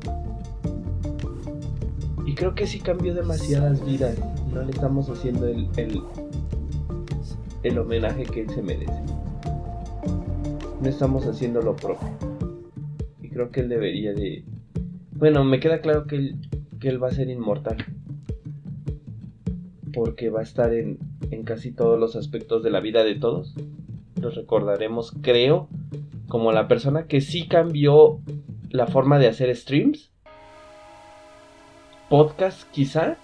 Y 2.25 2.35
creo 2.35 2.53
que 2.53 2.67
sí 2.67 2.81
cambió 2.81 3.13
demasiadas 3.13 3.85
vidas. 3.85 4.19
No 4.53 4.61
le 4.61 4.71
estamos 4.71 5.09
haciendo 5.09 5.47
el, 5.47 5.69
el, 7.63 7.77
homenaje 7.79 8.23
que 8.25 8.41
él 8.41 8.49
se 8.49 8.61
merece. 8.61 9.01
No 10.81 10.89
estamos 10.89 11.25
haciendo 11.25 11.61
lo 11.61 11.77
propio. 11.77 12.09
Y 13.21 13.29
creo 13.29 13.51
que 13.51 13.61
él 13.61 13.69
debería 13.69 14.13
de... 14.13 14.43
Bueno, 15.13 15.45
me 15.45 15.61
queda 15.61 15.79
claro 15.79 16.07
que 16.07 16.17
él, 16.17 16.35
que 16.81 16.89
él 16.89 17.01
va 17.01 17.07
a 17.07 17.11
ser 17.11 17.29
inmortal. 17.29 17.77
Porque 19.93 20.29
va 20.29 20.41
a 20.41 20.43
estar 20.43 20.73
en, 20.73 20.99
en 21.31 21.43
casi 21.43 21.71
todos 21.71 21.97
los 21.97 22.17
aspectos 22.17 22.63
de 22.63 22.69
la 22.69 22.81
vida 22.81 23.05
de 23.05 23.15
todos. 23.15 23.55
Los 24.19 24.35
recordaremos, 24.35 25.13
creo, 25.21 25.69
como 26.27 26.51
la 26.51 26.67
persona 26.67 27.07
que 27.07 27.21
sí 27.21 27.47
cambió 27.47 28.19
la 28.69 28.87
forma 28.87 29.19
de 29.19 29.27
hacer 29.27 29.55
streams. 29.55 30.09
Podcast 32.09 32.63
quizá. 32.71 33.17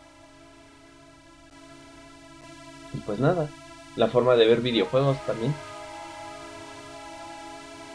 Y 2.94 2.98
pues 3.00 3.20
nada, 3.20 3.48
la 3.96 4.08
forma 4.08 4.36
de 4.36 4.48
ver 4.48 4.62
videojuegos 4.62 5.18
también. 5.26 5.54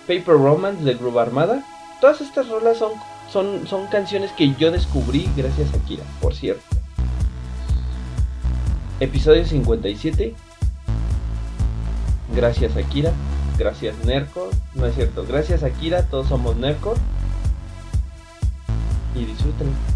Paper 0.07 0.37
Romance 0.37 0.85
de 0.85 0.95
Groove 0.95 1.19
Armada. 1.19 1.65
Todas 2.01 2.21
estas 2.21 2.49
rolas 2.49 2.79
son, 2.79 2.93
son, 3.31 3.67
son 3.67 3.87
canciones 3.89 4.31
que 4.33 4.55
yo 4.55 4.71
descubrí 4.71 5.29
gracias 5.37 5.75
a 5.75 5.79
Kira, 5.87 6.05
por 6.21 6.35
cierto. 6.35 6.65
Episodio 9.01 9.45
57. 9.45 10.35
Gracias 12.35 12.77
Akira. 12.77 13.13
Gracias 13.59 14.05
Nerco. 14.05 14.51
No 14.75 14.87
es 14.87 14.95
cierto. 14.95 15.25
Gracias 15.27 15.63
Akira. 15.63 16.03
Todos 16.05 16.29
somos 16.29 16.57
Nerco. 16.57 16.95
Y 19.15 19.25
disfruten. 19.25 19.96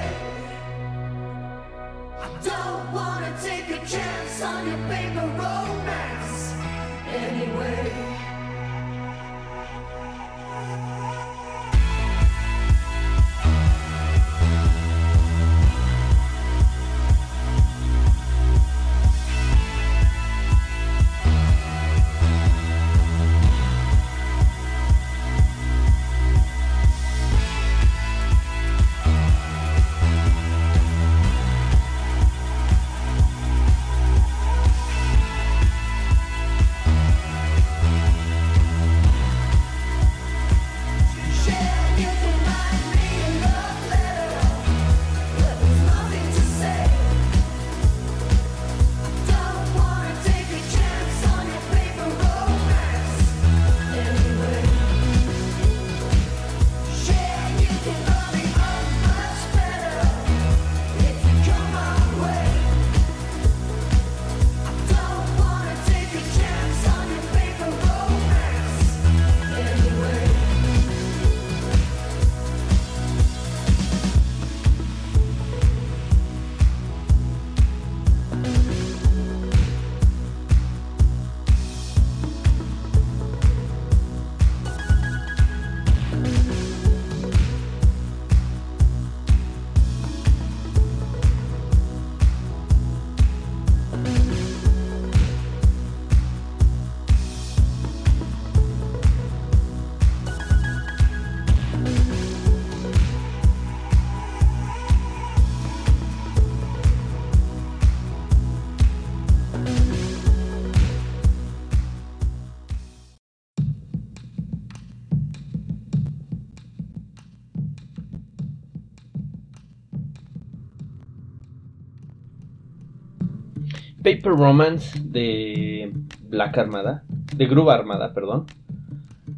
Paper 124.03 124.31
Romance 124.31 124.99
de 125.03 125.93
Black 126.29 126.57
Armada, 126.57 127.03
de 127.35 127.45
Groove 127.45 127.69
Armada, 127.69 128.13
perdón. 128.13 128.45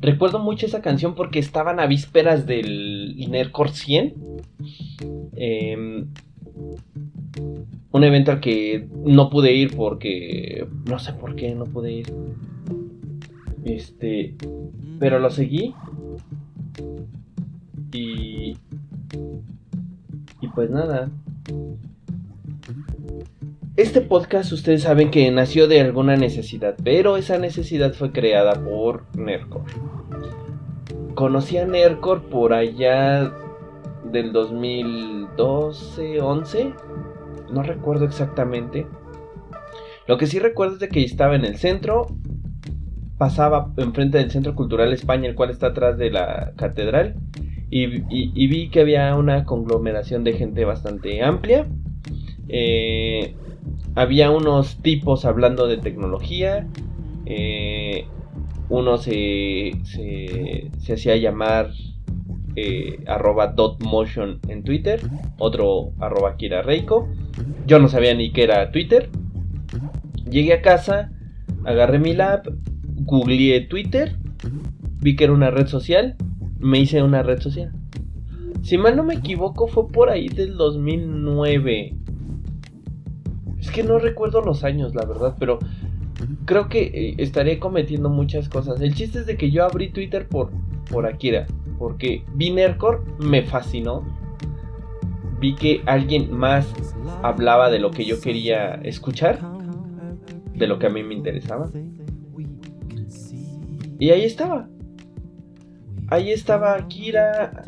Recuerdo 0.02 0.40
mucho 0.40 0.66
esa 0.66 0.82
canción 0.82 1.16
porque 1.16 1.40
estaban 1.40 1.80
a 1.80 1.88
vísperas 1.88 2.46
del 2.46 3.16
Nerdcore 3.30 3.72
100. 3.72 4.14
Em, 5.36 6.08
un 7.92 8.04
evento 8.04 8.32
al 8.32 8.40
que 8.40 8.88
no 9.06 9.30
pude 9.30 9.54
ir 9.54 9.76
porque 9.76 10.68
no 10.90 11.00
sé 11.00 11.14
por 11.14 11.36
qué 11.36 11.56
no 11.56 11.66
pude 11.66 11.92
ir. 11.92 12.14
Este, 13.64 14.36
pero 15.00 15.20
lo 15.20 15.30
seguí. 15.30 15.74
Y 17.94 18.58
y 20.44 20.48
pues 20.50 20.70
nada. 20.70 21.10
Este 23.76 24.02
podcast 24.02 24.52
ustedes 24.52 24.84
saben 24.84 25.10
que 25.10 25.32
nació 25.32 25.68
de 25.68 25.82
alguna 25.82 26.16
necesidad, 26.16 26.76
pero 26.84 27.18
esa 27.18 27.40
necesidad 27.40 27.92
fue 27.94 28.12
creada 28.12 28.54
por 28.64 29.06
Nercor. 29.18 29.64
Conocí 31.16 31.58
a 31.58 31.66
Nercor 31.66 32.22
por 32.30 32.54
allá 32.54 33.34
del 34.12 34.32
2012, 34.32 36.22
11, 36.22 36.74
no 37.52 37.64
recuerdo 37.64 38.06
exactamente. 38.06 38.86
Lo 40.08 40.20
que 40.20 40.28
sí 40.28 40.38
recuerdo 40.38 40.76
es 40.76 40.80
de 40.80 40.90
que 40.90 41.04
estaba 41.04 41.36
en 41.36 41.44
el 41.44 41.58
centro, 41.58 42.06
pasaba 43.18 43.74
enfrente 43.78 44.20
del 44.20 44.30
Centro 44.30 44.54
Cultural 44.54 44.94
España, 44.94 45.28
el 45.28 45.34
cual 45.34 45.50
está 45.50 45.68
atrás 45.68 45.98
de 45.98 46.12
la 46.12 46.54
catedral, 46.58 47.16
y, 47.72 47.88
vi 48.48 48.70
que 48.70 48.82
había 48.82 49.16
una 49.16 49.46
conglomeración 49.46 50.24
de 50.24 50.34
gente 50.34 50.64
bastante 50.64 51.24
amplia. 51.24 51.66
Eh, 52.48 53.34
había 53.96 54.32
unos 54.32 54.82
tipos 54.82 55.26
hablando 55.26 55.68
de 55.68 55.78
tecnología. 55.78 56.68
Eh, 57.26 58.06
uno 58.70 58.98
se, 58.98 59.72
se, 59.84 60.94
hacía 60.94 61.16
llamar 61.18 61.72
eh, 62.56 63.00
arroba 63.08 63.48
dotmotion 63.48 64.40
en 64.48 64.64
Twitter. 64.64 65.02
Otro 65.38 65.92
arroba 66.00 66.38
Kira 66.38 66.62
Reiko. 66.62 67.08
Yo 67.68 67.80
no 67.80 67.88
sabía 67.88 68.14
ni 68.14 68.32
qué 68.32 68.44
era 68.44 68.72
Twitter. 68.72 69.10
Llegué 70.30 70.54
a 70.54 70.62
casa, 70.62 71.12
agarré 71.66 72.00
mi 72.00 72.14
lap, 72.14 72.48
googleé 73.06 73.62
Twitter, 73.62 74.18
vi 75.00 75.16
que 75.16 75.26
era 75.26 75.34
una 75.34 75.52
red 75.52 75.68
social, 75.68 76.16
me 76.60 76.80
hice 76.80 77.04
una 77.04 77.22
red 77.22 77.40
social. 77.40 77.72
Si 78.64 78.78
mal 78.78 78.96
no 78.96 79.04
me 79.04 79.16
equivoco, 79.16 79.68
fue 79.68 79.90
por 79.90 80.10
ahí 80.10 80.30
del 80.30 80.56
2009 80.56 82.03
es 82.03 82.03
que 83.74 83.84
no 83.84 84.00
recuerdo 84.00 84.42
los 84.42 84.64
años, 84.64 84.96
la 84.96 85.04
verdad, 85.04 85.36
pero 85.38 85.60
creo 86.46 86.70
que 86.70 86.84
eh, 86.84 87.16
estaré 87.18 87.60
cometiendo 87.60 88.10
muchas 88.10 88.48
cosas. 88.48 88.80
El 88.80 88.94
chiste 88.94 89.20
es 89.20 89.26
de 89.26 89.36
que 89.36 89.52
yo 89.52 89.66
abrí 89.66 89.90
Twitter 89.90 90.30
por, 90.30 90.52
por 90.90 91.06
Akira, 91.06 91.48
porque 91.78 92.24
vi 92.34 92.52
Nercore, 92.52 93.00
me 93.20 93.44
fascinó. 93.44 94.06
Vi 95.40 95.56
que 95.56 95.82
alguien 95.86 96.32
más 96.32 96.66
hablaba 97.22 97.70
de 97.70 97.80
lo 97.80 97.92
que 97.92 98.06
yo 98.06 98.22
quería 98.22 98.76
escuchar, 98.76 99.40
de 100.54 100.68
lo 100.68 100.80
que 100.80 100.88
a 100.88 100.90
mí 100.90 101.04
me 101.04 101.16
interesaba. 101.16 101.70
Y 104.00 104.10
ahí 104.12 104.24
estaba. 104.24 104.70
Ahí 106.08 106.32
estaba 106.32 106.76
Akira. 106.76 107.66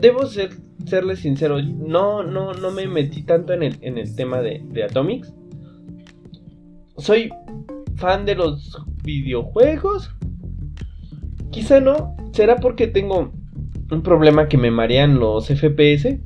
debo 0.00 0.26
ser 0.26 0.50
serle 0.86 1.16
sincero, 1.16 1.60
no, 1.62 2.22
no, 2.22 2.52
no 2.54 2.70
me 2.70 2.86
metí 2.86 3.22
tanto 3.22 3.52
en 3.52 3.62
el, 3.62 3.78
en 3.80 3.98
el 3.98 4.14
tema 4.14 4.40
de, 4.40 4.62
de 4.64 4.84
Atomics. 4.84 5.32
Soy 6.98 7.30
fan 7.96 8.24
de 8.24 8.34
los 8.34 8.82
videojuegos. 9.02 10.10
Quizá 11.50 11.80
no. 11.80 12.16
¿Será 12.32 12.56
porque 12.56 12.86
tengo 12.86 13.32
un 13.90 14.02
problema 14.02 14.48
que 14.48 14.56
me 14.56 14.70
marean 14.70 15.18
los 15.18 15.48
FPS? 15.48 16.18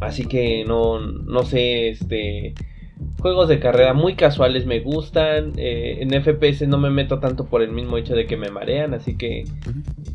Así 0.00 0.26
que 0.26 0.64
no, 0.64 1.00
no 1.00 1.42
sé, 1.42 1.90
este... 1.90 2.54
Juegos 3.20 3.48
de 3.48 3.58
carrera 3.58 3.94
muy 3.94 4.14
casuales 4.14 4.64
me 4.64 4.80
gustan. 4.80 5.52
Eh, 5.56 5.98
en 6.00 6.10
FPS 6.10 6.66
no 6.68 6.78
me 6.78 6.90
meto 6.90 7.18
tanto 7.18 7.46
por 7.46 7.62
el 7.62 7.72
mismo 7.72 7.96
hecho 7.96 8.14
de 8.14 8.26
que 8.26 8.36
me 8.36 8.50
marean. 8.50 8.94
Así 8.94 9.16
que 9.16 9.44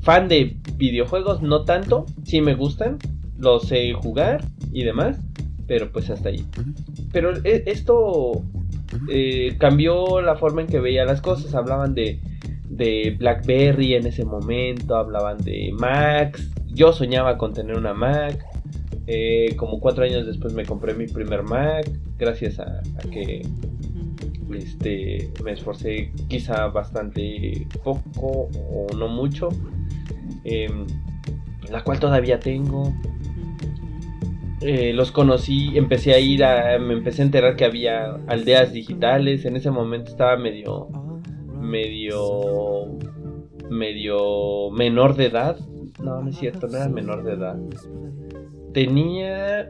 fan 0.02 0.30
de 0.30 0.58
videojuegos 0.78 1.42
no 1.42 1.66
tanto. 1.66 2.06
Sí 2.24 2.42
me 2.42 2.56
gustan. 2.56 3.00
Los 3.38 3.68
sé 3.68 3.92
jugar 3.94 4.46
y 4.72 4.84
demás. 4.84 5.20
Pero 5.68 5.92
pues 5.92 6.10
hasta 6.10 6.30
ahí. 6.30 6.46
Pero 7.12 7.34
e, 7.44 7.63
esto 7.66 8.42
eh, 9.10 9.56
cambió 9.60 10.22
la 10.22 10.36
forma 10.36 10.62
en 10.62 10.68
que 10.68 10.80
veía 10.80 11.04
las 11.04 11.22
cosas. 11.22 11.54
Hablaban 11.56 11.94
de, 11.94 12.22
de 12.70 13.16
BlackBerry 13.20 13.96
en 13.96 14.08
ese 14.08 14.24
momento. 14.24 14.96
Hablaban 14.96 15.39
de 15.39 15.74
Macs. 15.78 16.50
Yo 16.68 16.94
soñaba 16.94 17.38
con 17.38 17.54
tener 17.54 17.78
una 17.78 17.94
Mac. 17.94 18.53
Eh, 19.06 19.56
como 19.58 19.80
cuatro 19.80 20.06
años 20.06 20.26
después 20.26 20.54
me 20.54 20.66
compré 20.66 20.94
mi 20.94 21.08
primer 21.08 21.44
Mac, 21.44 21.89
gracias 22.18 22.60
a, 22.60 22.82
que 23.12 23.42
este, 24.56 25.30
me 25.44 25.52
esforcé 25.52 26.12
quizá 26.30 26.68
bastante 26.68 27.68
poco 27.84 28.50
o 28.70 28.88
no 28.98 29.10
mucho, 29.10 29.50
em, 30.46 30.86
la 31.70 31.84
cual 31.84 32.00
todavía 32.00 32.39
tengo. 32.39 32.94
Eh, 34.62 34.94
los 34.94 35.12
conocí, 35.12 35.78
empecé 35.78 36.13
a 36.13 36.20
ir 36.20 36.46
a, 36.46 36.80
me 36.80 36.94
empecé 36.94 37.24
a 37.24 37.26
enterar 37.26 37.58
que 37.58 37.66
había 37.66 38.16
aldeas 38.28 38.72
digitales, 38.72 39.44
en 39.44 39.58
ese 39.58 39.70
momento 39.70 40.12
estaba 40.12 40.38
medio, 40.38 40.88
medio, 41.60 42.98
medio 43.70 44.72
menor 44.72 45.18
de 45.18 45.26
edad, 45.26 45.58
no, 46.02 46.22
no 46.22 46.30
es 46.30 46.38
cierto, 46.38 46.68
no 46.68 46.78
era 46.78 46.88
menor 46.88 47.26
de 47.26 47.34
edad 47.34 47.58
tenía 48.74 49.70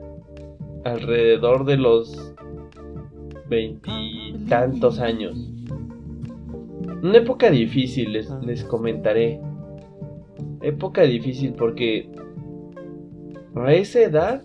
alrededor 0.86 1.66
de 1.66 1.78
los 1.78 2.34
veintitantos 3.48 5.00
años. 5.00 5.38
Una 7.02 7.18
época 7.18 7.52
difícil, 7.52 8.14
les, 8.14 8.30
les 8.42 8.64
comentaré. 8.64 9.42
Época 10.62 11.02
difícil 11.02 11.54
porque 11.54 12.10
a 13.56 13.74
esa 13.74 14.00
edad, 14.00 14.44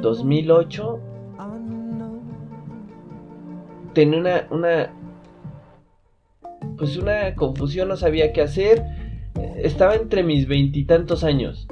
2008, 0.00 1.00
tenía 3.92 4.18
una, 4.18 4.46
una, 4.50 4.90
pues 6.78 6.96
una 6.96 7.34
confusión, 7.34 7.88
no 7.88 7.96
sabía 7.96 8.32
qué 8.32 8.40
hacer 8.40 9.01
estaba 9.62 9.94
entre 9.94 10.22
mis 10.22 10.46
veintitantos 10.46 11.24
años. 11.24 11.66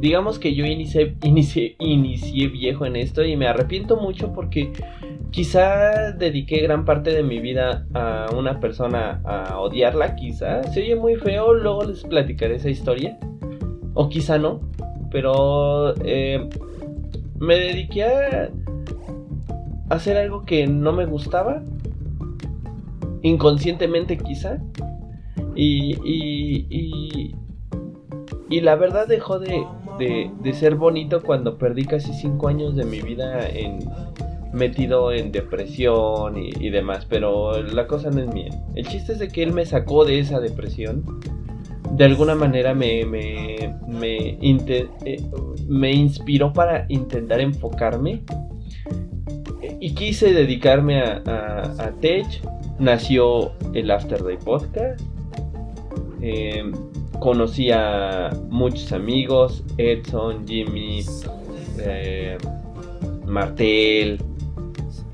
Digamos 0.00 0.38
que 0.38 0.54
yo 0.54 0.64
inicié, 0.64 1.16
inicié, 1.22 2.48
viejo 2.48 2.86
en 2.86 2.96
esto 2.96 3.22
y 3.24 3.36
me 3.36 3.46
arrepiento 3.46 3.96
mucho 3.96 4.32
porque 4.32 4.72
quizá 5.30 6.12
dediqué 6.12 6.60
gran 6.60 6.84
parte 6.84 7.10
de 7.10 7.22
mi 7.22 7.38
vida 7.38 7.86
a 7.92 8.28
una 8.34 8.60
persona 8.60 9.20
a 9.24 9.58
odiarla, 9.58 10.16
quizá. 10.16 10.62
Se 10.64 10.80
oye 10.80 10.96
muy 10.96 11.16
feo, 11.16 11.52
luego 11.52 11.84
les 11.84 12.02
platicaré 12.04 12.54
esa 12.56 12.70
historia. 12.70 13.18
O 13.94 14.08
quizá 14.08 14.38
no. 14.38 14.60
Pero 15.10 15.94
eh, 16.02 16.48
me 17.38 17.56
dediqué 17.56 18.04
a 18.04 18.48
hacer 19.90 20.16
algo 20.16 20.44
que 20.44 20.66
no 20.66 20.92
me 20.92 21.04
gustaba. 21.04 21.62
Inconscientemente 23.22 24.16
quizá. 24.16 24.62
Y, 25.54 25.96
y, 26.04 27.34
y, 28.48 28.60
la 28.60 28.76
verdad 28.76 29.06
dejó 29.06 29.38
de, 29.38 29.66
ser 30.52 30.76
bonito 30.76 31.22
cuando 31.22 31.58
perdí 31.58 31.84
casi 31.84 32.12
5 32.12 32.48
años 32.48 32.76
de 32.76 32.84
mi 32.84 33.00
vida 33.00 33.48
metido 34.52 35.12
en 35.12 35.32
depresión 35.32 36.36
y, 36.36 36.70
demás, 36.70 37.06
pero 37.08 37.62
la 37.62 37.86
cosa 37.86 38.10
no 38.10 38.20
es 38.20 38.32
mía. 38.32 38.50
El 38.74 38.86
chiste 38.86 39.12
es 39.12 39.18
de 39.18 39.28
que 39.28 39.42
él 39.42 39.52
me 39.52 39.66
sacó 39.66 40.04
de 40.04 40.18
esa 40.18 40.40
depresión. 40.40 41.04
De 41.92 42.04
alguna 42.04 42.34
manera 42.34 42.74
me, 42.74 43.04
me, 43.04 43.76
me, 43.88 44.38
eh, 44.40 45.30
me 45.68 45.92
inspiró 45.92 46.52
para 46.52 46.86
intentar 46.88 47.40
enfocarme. 47.40 48.22
Y 49.80 49.94
quise 49.94 50.32
dedicarme 50.32 51.00
a, 51.00 51.22
a, 51.26 51.84
a 51.84 51.90
Tech. 52.00 52.26
Nació 52.78 53.52
el 53.74 53.90
After 53.90 54.22
Day 54.22 54.38
Podcast. 54.42 55.00
Eh, 56.22 56.70
conocí 57.18 57.70
a 57.70 58.30
muchos 58.48 58.92
amigos, 58.92 59.64
Edson, 59.78 60.46
Jimmy, 60.46 61.02
eh, 61.78 62.36
Martel, 63.26 64.18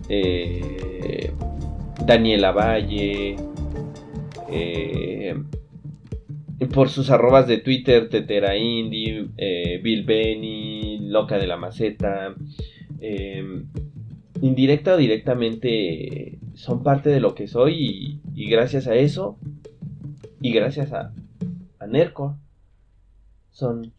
eh, 0.08 1.30
Daniela 2.04 2.52
Valle, 2.52 3.36
por 6.72 6.88
sus 6.88 7.10
arrobas 7.10 7.46
de 7.46 7.58
Twitter, 7.58 8.08
Tetera 8.08 8.56
Indie, 8.56 9.28
Bill 9.82 10.04
Benny, 10.04 10.98
Loca 11.02 11.38
de 11.38 11.46
la 11.46 11.56
Maceta, 11.56 12.34
indirecta 14.42 14.94
o 14.94 14.96
directamente 14.96 16.38
son 16.54 16.82
parte 16.82 17.10
de 17.10 17.20
lo 17.20 17.34
que 17.34 17.46
soy 17.46 18.20
y, 18.34 18.46
gracias 18.48 18.86
a 18.86 18.94
eso 18.94 19.38
y 20.40 20.52
gracias 20.52 20.92
a, 20.92 21.12
a 21.78 21.86
Nerco 21.86 22.36
son 23.50 23.92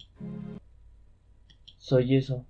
soy 1.77 2.17
eso. 2.17 2.45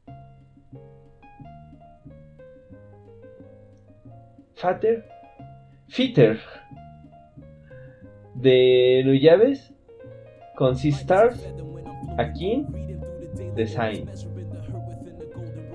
Fater 4.56 5.06
Fitter 5.90 6.40
de 8.34 9.04
Nuyaves 9.06 9.72
con 10.56 10.76
Stars 10.90 11.54
aquí 12.18 12.66
Design. 13.56 14.10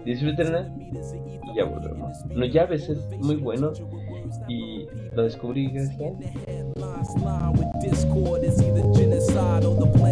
Disfrútenla 0.05 0.69
y 0.77 1.57
ya 1.57 1.65
volvemos. 1.65 2.27
Nuyaves 2.27 2.89
es 2.89 2.99
muy 3.19 3.37
bueno 3.37 3.73
y 4.49 4.87
lo 5.15 5.23
descubrí 5.23 5.71
gracias 5.71 6.72
line 6.87 7.53
with 7.53 7.69
discord 7.81 8.43
is 8.43 8.61
either 8.61 8.83
genocide 8.93 9.65
or 9.65 9.75
the 9.75 9.87
plan 9.87 10.12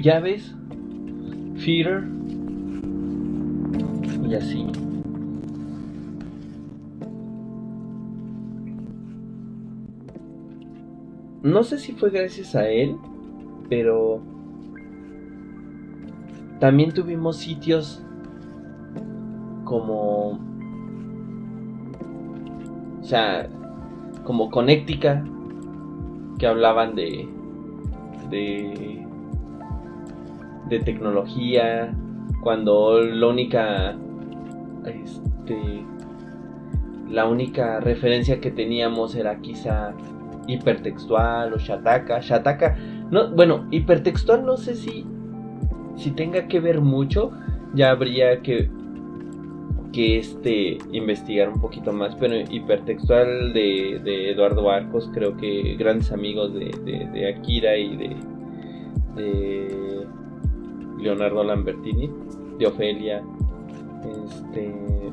llaves, 0.00 0.54
feeder 1.56 2.04
y 4.28 4.34
así. 4.34 4.66
No 11.42 11.64
sé 11.64 11.78
si 11.78 11.92
fue 11.92 12.10
gracias 12.10 12.54
a 12.54 12.68
él, 12.68 12.96
pero 13.68 14.20
también 16.60 16.92
tuvimos 16.92 17.38
sitios 17.38 18.00
como 19.64 20.38
o 23.00 23.04
sea, 23.04 23.48
como 24.24 24.50
Connectica 24.50 25.24
que 26.38 26.46
hablaban 26.46 26.94
de 26.94 27.28
de 28.30 29.01
de 30.72 30.80
tecnología, 30.80 31.94
cuando 32.42 33.00
la 33.00 33.26
única 33.26 33.96
este 34.86 35.84
la 37.08 37.26
única 37.26 37.78
referencia 37.80 38.40
que 38.40 38.50
teníamos 38.50 39.14
era 39.14 39.38
quizá 39.40 39.92
hipertextual 40.46 41.52
o 41.52 41.58
Shataka. 41.58 42.20
Shataka, 42.20 42.76
no, 43.10 43.30
bueno, 43.32 43.66
hipertextual 43.70 44.44
no 44.44 44.56
sé 44.56 44.74
si 44.74 45.06
si 45.96 46.10
tenga 46.12 46.48
que 46.48 46.58
ver 46.58 46.80
mucho, 46.80 47.30
ya 47.74 47.90
habría 47.90 48.40
que 48.40 48.70
que 49.92 50.18
este 50.18 50.78
investigar 50.92 51.50
un 51.50 51.60
poquito 51.60 51.92
más, 51.92 52.16
pero 52.16 52.34
hipertextual 52.34 53.52
de, 53.52 54.00
de 54.02 54.30
Eduardo 54.30 54.70
Arcos, 54.70 55.10
creo 55.12 55.36
que 55.36 55.76
grandes 55.78 56.10
amigos 56.10 56.54
de, 56.54 56.70
de, 57.12 57.28
Akira 57.28 57.76
y 57.76 57.96
de, 57.98 58.16
de 59.16 60.06
Leonardo 61.02 61.42
Lambertini, 61.42 62.10
de 62.58 62.66
Ofelia, 62.66 63.22
este... 64.04 65.12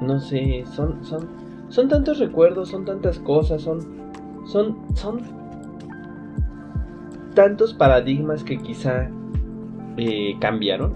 No 0.00 0.20
sé, 0.20 0.64
son, 0.66 1.02
son, 1.04 1.26
son 1.68 1.88
tantos 1.88 2.18
recuerdos, 2.18 2.68
son 2.68 2.84
tantas 2.84 3.18
cosas, 3.18 3.62
son, 3.62 3.80
son, 4.44 4.76
son 4.94 5.20
tantos 7.34 7.74
paradigmas 7.74 8.44
que 8.44 8.58
quizá 8.58 9.08
eh, 9.96 10.36
cambiaron. 10.38 10.94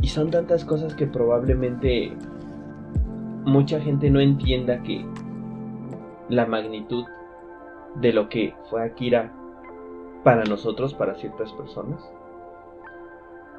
Y 0.00 0.08
son 0.08 0.30
tantas 0.30 0.64
cosas 0.64 0.94
que 0.94 1.06
probablemente 1.06 2.16
mucha 3.50 3.80
gente 3.80 4.08
no 4.10 4.20
entienda 4.20 4.82
que 4.82 5.04
la 6.28 6.46
magnitud 6.46 7.04
de 7.96 8.12
lo 8.12 8.28
que 8.28 8.54
fue 8.70 8.84
Akira 8.84 9.32
para 10.22 10.44
nosotros, 10.44 10.94
para 10.94 11.16
ciertas 11.16 11.52
personas, 11.52 12.00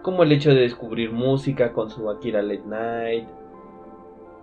como 0.02 0.24
el 0.24 0.32
hecho 0.32 0.50
de 0.50 0.62
descubrir 0.62 1.12
música 1.12 1.74
con 1.74 1.90
su 1.90 2.10
Akira 2.10 2.42
Late 2.42 2.64
Night, 2.66 3.28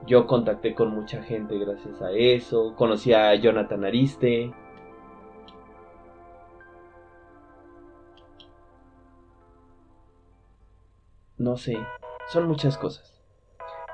yo 0.07 0.27
contacté 0.27 0.75
con 0.75 0.95
mucha 0.95 1.23
gente 1.23 1.59
gracias 1.59 2.01
a 2.01 2.13
eso. 2.13 2.75
Conocí 2.77 3.13
a 3.13 3.35
Jonathan 3.35 3.85
Ariste. 3.85 4.53
No 11.37 11.57
sé, 11.57 11.77
son 12.29 12.47
muchas 12.47 12.79
cosas. 12.79 13.21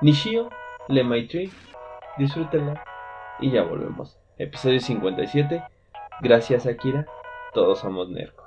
Nishio 0.01 0.49
le 0.87 1.03
Maitri, 1.03 1.51
disfrútenla 2.17 2.83
y 3.39 3.51
ya 3.51 3.63
volvemos. 3.63 4.19
Episodio 4.37 4.79
57. 4.79 5.63
Gracias 6.21 6.67
Akira, 6.67 7.07
todos 7.53 7.79
somos 7.79 8.09
Nerco. 8.09 8.44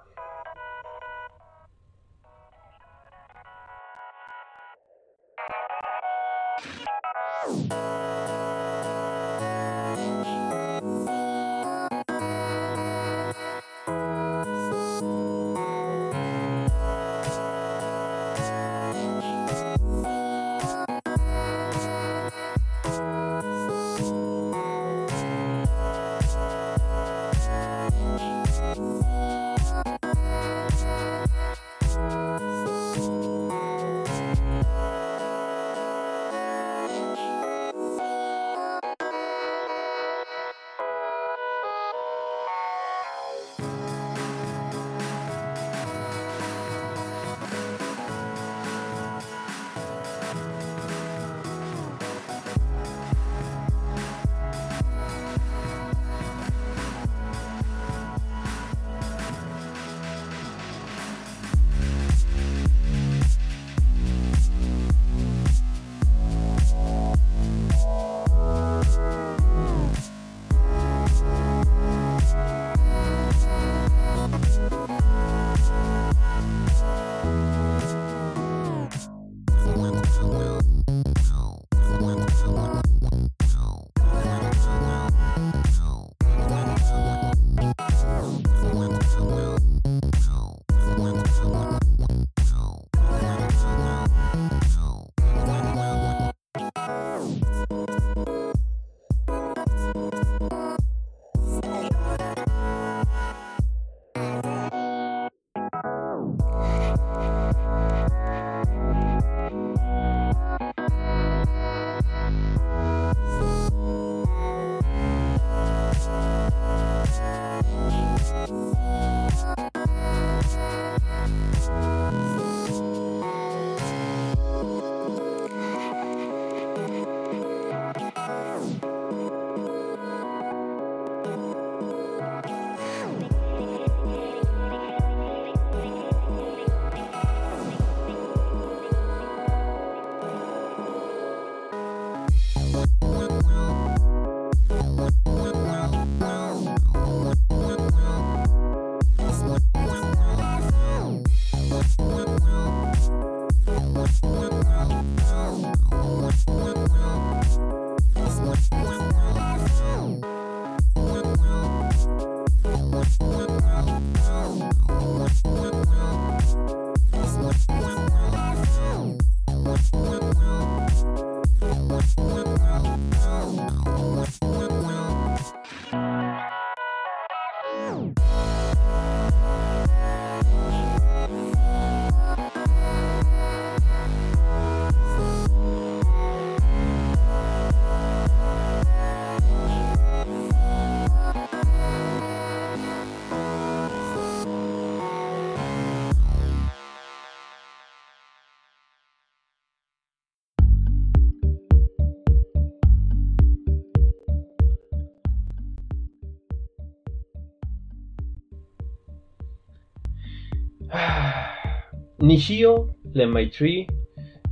Nishio, 212.20 212.96
Le 213.12 213.26
Maitri, 213.26 213.86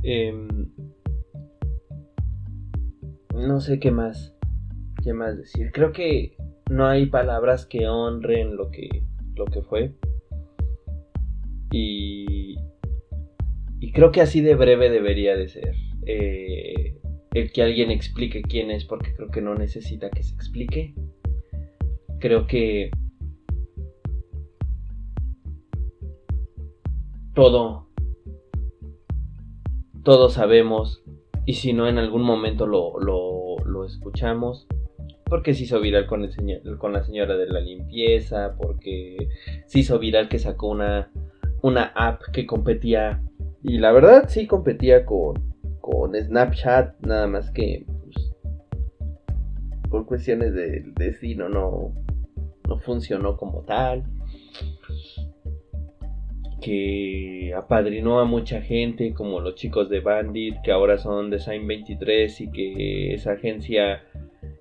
em, 0.03 0.69
no 3.35 3.59
sé 3.59 3.79
qué 3.79 3.91
más, 3.91 4.33
qué 5.03 5.13
más 5.13 5.37
decir. 5.37 5.71
Creo 5.73 5.91
que 5.91 6.37
no 6.69 6.87
hay 6.87 7.07
palabras 7.07 7.65
que 7.65 7.87
honren 7.87 8.55
lo 8.55 8.71
que, 8.71 9.03
lo 9.35 9.45
que 9.45 9.61
fue. 9.61 9.93
Y, 11.71 12.55
y 13.79 13.91
creo 13.91 14.11
que 14.11 14.21
así 14.21 14.41
de 14.41 14.55
breve 14.55 14.89
debería 14.89 15.35
de 15.35 15.49
ser. 15.49 15.75
Eh, 16.05 17.01
el 17.33 17.51
que 17.51 17.63
alguien 17.63 17.91
explique 17.91 18.41
quién 18.41 18.71
es, 18.71 18.85
porque 18.85 19.13
creo 19.13 19.29
que 19.29 19.41
no 19.41 19.55
necesita 19.55 20.09
que 20.09 20.23
se 20.23 20.33
explique. 20.33 20.95
Creo 22.19 22.47
que 22.47 22.89
todo, 27.37 27.85
todos 30.01 30.33
sabemos, 30.33 31.03
y 31.45 31.53
si 31.53 31.71
no 31.71 31.87
en 31.87 31.99
algún 31.99 32.23
momento 32.23 32.65
lo, 32.65 32.99
lo, 32.99 33.85
escuchamos, 33.85 34.65
porque 35.23 35.53
se 35.53 35.65
hizo 35.65 35.79
viral 35.79 36.07
con, 36.07 36.23
el 36.23 36.77
con 36.79 36.93
la 36.93 37.03
señora 37.03 37.37
de 37.37 37.45
la 37.45 37.59
limpieza, 37.59 38.55
porque 38.59 39.29
se 39.67 39.79
hizo 39.79 39.99
viral 39.99 40.29
que 40.29 40.39
sacó 40.39 40.69
una, 40.69 41.11
una 41.61 41.93
app 41.95 42.23
que 42.33 42.47
competía, 42.47 43.21
y 43.61 43.77
la 43.77 43.91
verdad 43.91 44.25
sí 44.29 44.47
competía 44.47 45.05
con, 45.05 45.35
con 45.79 46.15
Snapchat, 46.15 46.99
nada 47.01 47.27
más 47.27 47.51
que 47.51 47.85
pues, 47.85 48.33
por 49.91 50.07
cuestiones 50.07 50.55
de 50.55 50.85
destino 50.95 51.49
no, 51.49 51.93
no 52.67 52.79
funcionó 52.79 53.37
como 53.37 53.61
tal 53.61 54.16
que 56.61 57.53
apadrinó 57.55 58.19
a 58.19 58.25
mucha 58.25 58.61
gente, 58.61 59.13
como 59.13 59.39
los 59.39 59.55
chicos 59.55 59.89
de 59.89 59.99
Bandit, 59.99 60.61
que 60.63 60.71
ahora 60.71 60.97
son 60.97 61.29
Design 61.29 61.67
23 61.67 62.41
y 62.41 62.51
que 62.51 63.13
esa 63.13 63.33
agencia 63.33 64.03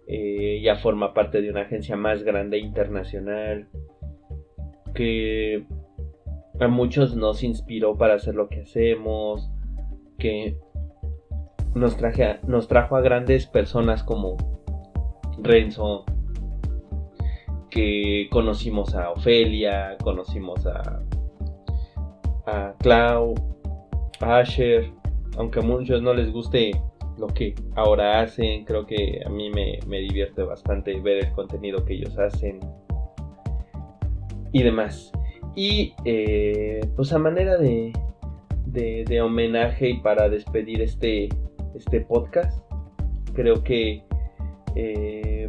eh, 0.07 0.61
ya 0.63 0.77
forma 0.77 1.15
parte 1.15 1.41
de 1.41 1.51
una 1.51 1.63
agencia 1.63 1.97
más 1.97 2.23
grande 2.23 2.59
internacional, 2.59 3.69
que 4.95 5.65
a 6.61 6.69
muchos 6.69 7.17
nos 7.17 7.43
inspiró 7.43 7.97
para 7.97 8.15
hacer 8.15 8.35
lo 8.35 8.49
que 8.49 8.63
hacemos, 8.63 9.51
que 10.19 10.57
nos, 11.75 11.97
traje 11.97 12.39
nos 12.47 12.69
trajo 12.69 12.97
a 12.97 13.01
grandes 13.01 13.47
personas 13.47 14.03
como 14.03 14.37
Renzo, 15.39 16.05
que 17.71 18.29
conocimos 18.31 18.95
a 18.95 19.11
Ofelia, 19.11 19.97
conocimos 20.03 20.67
a, 20.67 21.03
a 22.47 22.75
Clau, 22.79 23.35
a 24.21 24.39
Asher, 24.39 24.91
aunque 25.37 25.61
a 25.61 25.63
muchos 25.63 26.01
no 26.03 26.15
les 26.15 26.33
guste 26.33 26.73
lo 27.19 27.27
que 27.29 27.55
ahora 27.75 28.21
hacen, 28.21 28.65
creo 28.65 28.87
que 28.87 29.21
a 29.25 29.29
mí 29.29 29.51
me, 29.51 29.99
divierte 30.01 30.43
bastante 30.43 31.01
ver 31.01 31.25
el 31.25 31.33
contenido 31.33 31.85
que 31.85 31.95
ellos 31.95 32.17
hacen 32.19 32.61
y 34.53 34.63
demás. 34.63 35.11
Y 35.55 35.95
eh, 36.05 36.81
pues 36.95 37.13
a 37.13 37.19
manera 37.19 37.57
de, 37.57 37.93
de, 38.67 39.21
homenaje 39.23 39.91
y 39.91 40.01
para 40.01 40.29
despedir 40.29 40.83
este, 40.83 41.29
este 41.75 42.03
podcast, 42.03 42.63
creo 43.33 43.63
que 43.65 44.05
eh, 44.75 45.49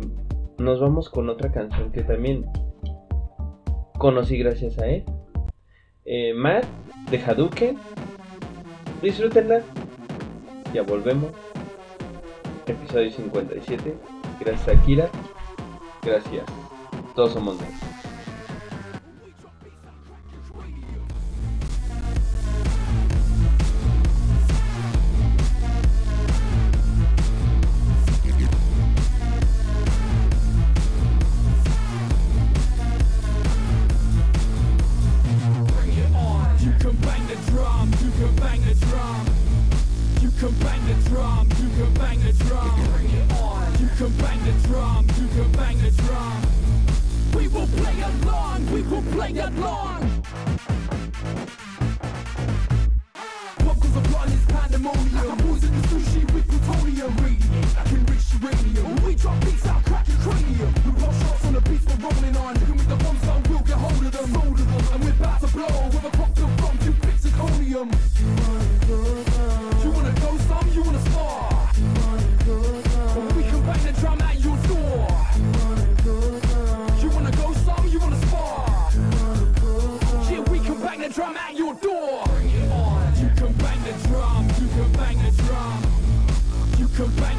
nos 0.57 0.79
vamos 0.79 1.09
con 1.09 1.29
otra 1.29 1.51
canción 1.51 1.91
que 1.91 2.03
también 2.03 2.45
conocí 3.97 4.37
gracias 4.37 4.79
a 4.79 4.87
él. 4.87 5.03
Eh, 6.05 6.33
Matt 6.33 6.65
de 7.09 7.17
Hadouken. 7.17 7.77
Disfrútenla. 9.01 9.61
Ya 10.73 10.83
volvemos. 10.83 11.31
Episodio 12.65 13.11
57. 13.11 13.97
Gracias 14.39 14.67
a 14.67 14.81
Kira. 14.85 15.09
Gracias. 16.03 16.45
Todos 17.15 17.33
somos 17.33 17.57
Come 86.97 87.15
back. 87.17 87.36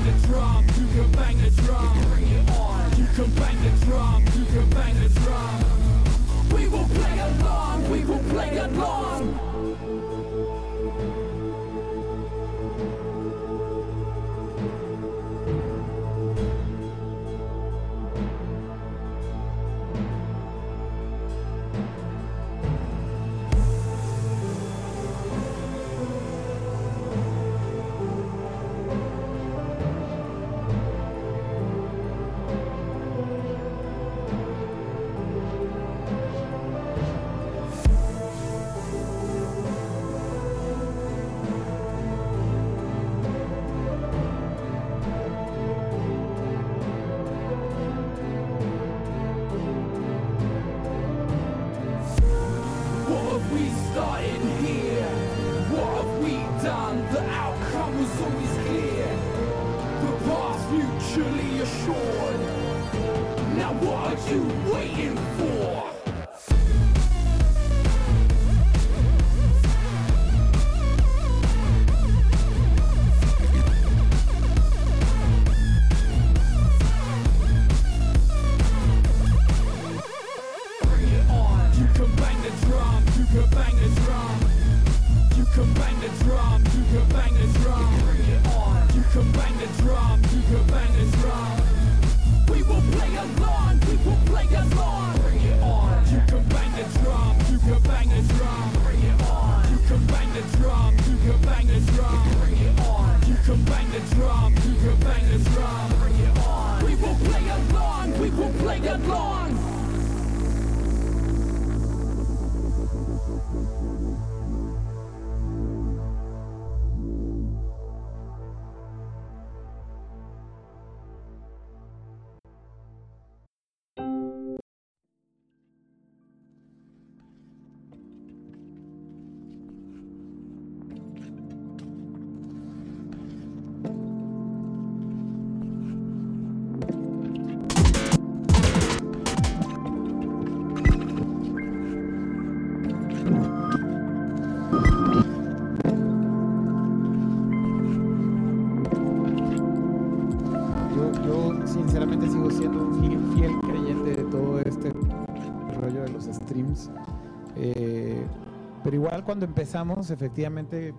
Cuando 159.25 159.45
empezamos, 159.45 160.11
efectivamente, 160.11 160.95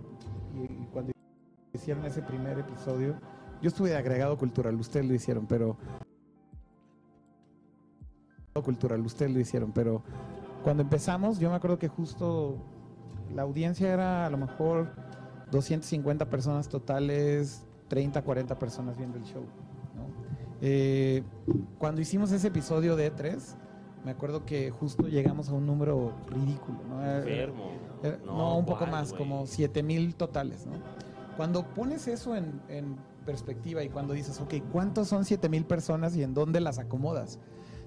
y, 0.53 0.85
cuando 0.87 1.11
hicieron 1.73 2.05
ese 2.05 2.21
primer 2.21 2.59
episodio, 2.59 3.15
yo 3.61 3.67
estuve 3.67 3.89
de 3.89 3.97
agregado 3.97 4.37
cultural, 4.37 4.75
ustedes 4.75 5.05
lo 5.05 5.13
hicieron, 5.13 5.45
pero 5.47 5.77
cultural, 8.63 9.01
ustedes 9.01 9.31
lo 9.31 9.39
hicieron, 9.39 9.71
pero 9.71 10.03
cuando 10.63 10.83
empezamos, 10.83 11.39
yo 11.39 11.49
me 11.49 11.55
acuerdo 11.55 11.79
que 11.79 11.87
justo 11.87 12.57
la 13.33 13.43
audiencia 13.43 13.93
era 13.93 14.25
a 14.25 14.29
lo 14.29 14.37
mejor 14.37 14.89
250 15.51 16.29
personas 16.29 16.67
totales, 16.67 17.65
30, 17.87 18.21
40 18.21 18.59
personas 18.59 18.97
viendo 18.97 19.17
el 19.17 19.23
show. 19.23 19.43
¿no? 19.95 20.07
Eh, 20.61 21.23
cuando 21.77 22.01
hicimos 22.01 22.31
ese 22.31 22.47
episodio 22.47 22.95
de 22.95 23.13
E3, 23.13 23.55
me 24.09 24.15
acuerdo 24.15 24.43
que 24.43 24.71
justo 24.71 25.07
llegamos 25.07 25.49
a 25.49 25.53
un 25.53 25.67
número 25.67 26.13
ridículo. 26.31 26.79
¿no? 26.89 27.05
Enfermo. 27.05 27.65
eh, 28.01 28.17
No, 28.25 28.37
no, 28.37 28.57
un 28.57 28.65
poco 28.65 28.79
¿cuál, 28.79 28.89
más, 28.91 29.09
güey? 29.11 29.19
como 29.19 29.45
7 29.45 29.83
mil 29.83 30.15
totales. 30.15 30.65
¿no? 30.65 30.73
Cuando 31.37 31.63
pones 31.75 32.07
eso 32.07 32.35
en, 32.35 32.59
en 32.69 32.95
perspectiva 33.23 33.83
y 33.83 33.89
cuando 33.89 34.13
dices, 34.15 34.41
ok, 34.41 34.55
¿cuántos 34.71 35.09
son 35.09 35.25
7 35.25 35.47
mil 35.47 35.63
personas 35.63 36.15
y 36.15 36.23
en 36.23 36.33
dónde 36.33 36.59
las 36.59 36.79
acomodas? 36.79 37.37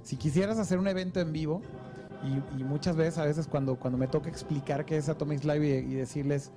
Si 0.04 0.16
quisieras 0.16 0.58
hacer 0.60 0.78
un 0.78 0.86
evento 0.86 1.18
en 1.18 1.32
vivo, 1.32 1.60
y, 2.22 2.60
y 2.60 2.62
muchas 2.62 2.94
veces, 2.94 3.18
a 3.18 3.24
veces 3.24 3.48
cuando, 3.48 3.74
cuando 3.74 3.98
me 3.98 4.06
toca 4.06 4.28
explicar 4.28 4.84
qué 4.84 4.96
es 4.98 5.08
Atomic 5.08 5.42
Live 5.42 5.66
y, 5.66 5.92
y 5.92 5.94
decirles, 5.94 6.52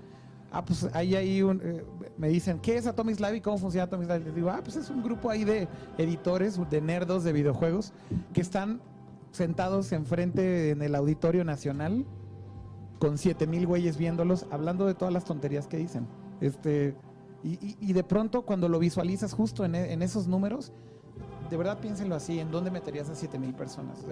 ah, 0.51 0.63
pues 0.63 0.87
ahí 0.93 1.15
hay 1.15 1.41
un, 1.41 1.59
eh, 1.63 1.83
me 2.19 2.27
dicen, 2.29 2.59
¿qué 2.59 2.77
es 2.77 2.85
Atomic 2.85 3.19
Live 3.19 3.37
y 3.37 3.41
cómo 3.41 3.57
funciona 3.57 3.85
Atomic 3.85 4.07
Live? 4.09 4.25
Les 4.25 4.35
digo, 4.35 4.51
ah, 4.51 4.59
pues 4.63 4.75
es 4.75 4.91
un 4.91 5.01
grupo 5.01 5.27
ahí 5.31 5.43
de 5.43 5.67
editores, 5.97 6.59
de 6.69 6.81
nerdos 6.81 7.23
de 7.23 7.33
videojuegos, 7.33 7.93
que 8.31 8.41
están 8.41 8.79
sentados 9.35 9.91
enfrente 9.91 10.71
en 10.71 10.81
el 10.81 10.95
Auditorio 10.95 11.43
Nacional 11.43 12.05
con 12.99 13.17
7 13.17 13.45
mil 13.47 13.67
güeyes 13.67 13.97
viéndolos, 13.97 14.45
hablando 14.51 14.85
de 14.85 14.93
todas 14.95 15.13
las 15.13 15.25
tonterías 15.25 15.67
que 15.67 15.77
dicen. 15.77 16.07
Este, 16.41 16.95
y, 17.43 17.93
de 17.93 18.03
pronto 18.03 18.41
cuando 18.41 18.67
lo 18.69 18.79
visualizas 18.79 19.33
justo 19.33 19.63
en, 19.65 19.75
e- 19.75 19.93
en 19.93 20.01
esos 20.01 20.27
números, 20.27 20.73
de 21.49 21.57
verdad 21.57 21.79
piénsenlo 21.79 22.15
así, 22.15 22.39
¿en 22.39 22.49
dónde 22.49 22.71
meterías 22.71 23.09
a 23.09 23.15
7 23.15 23.37
mil 23.37 23.53
personas? 23.53 24.03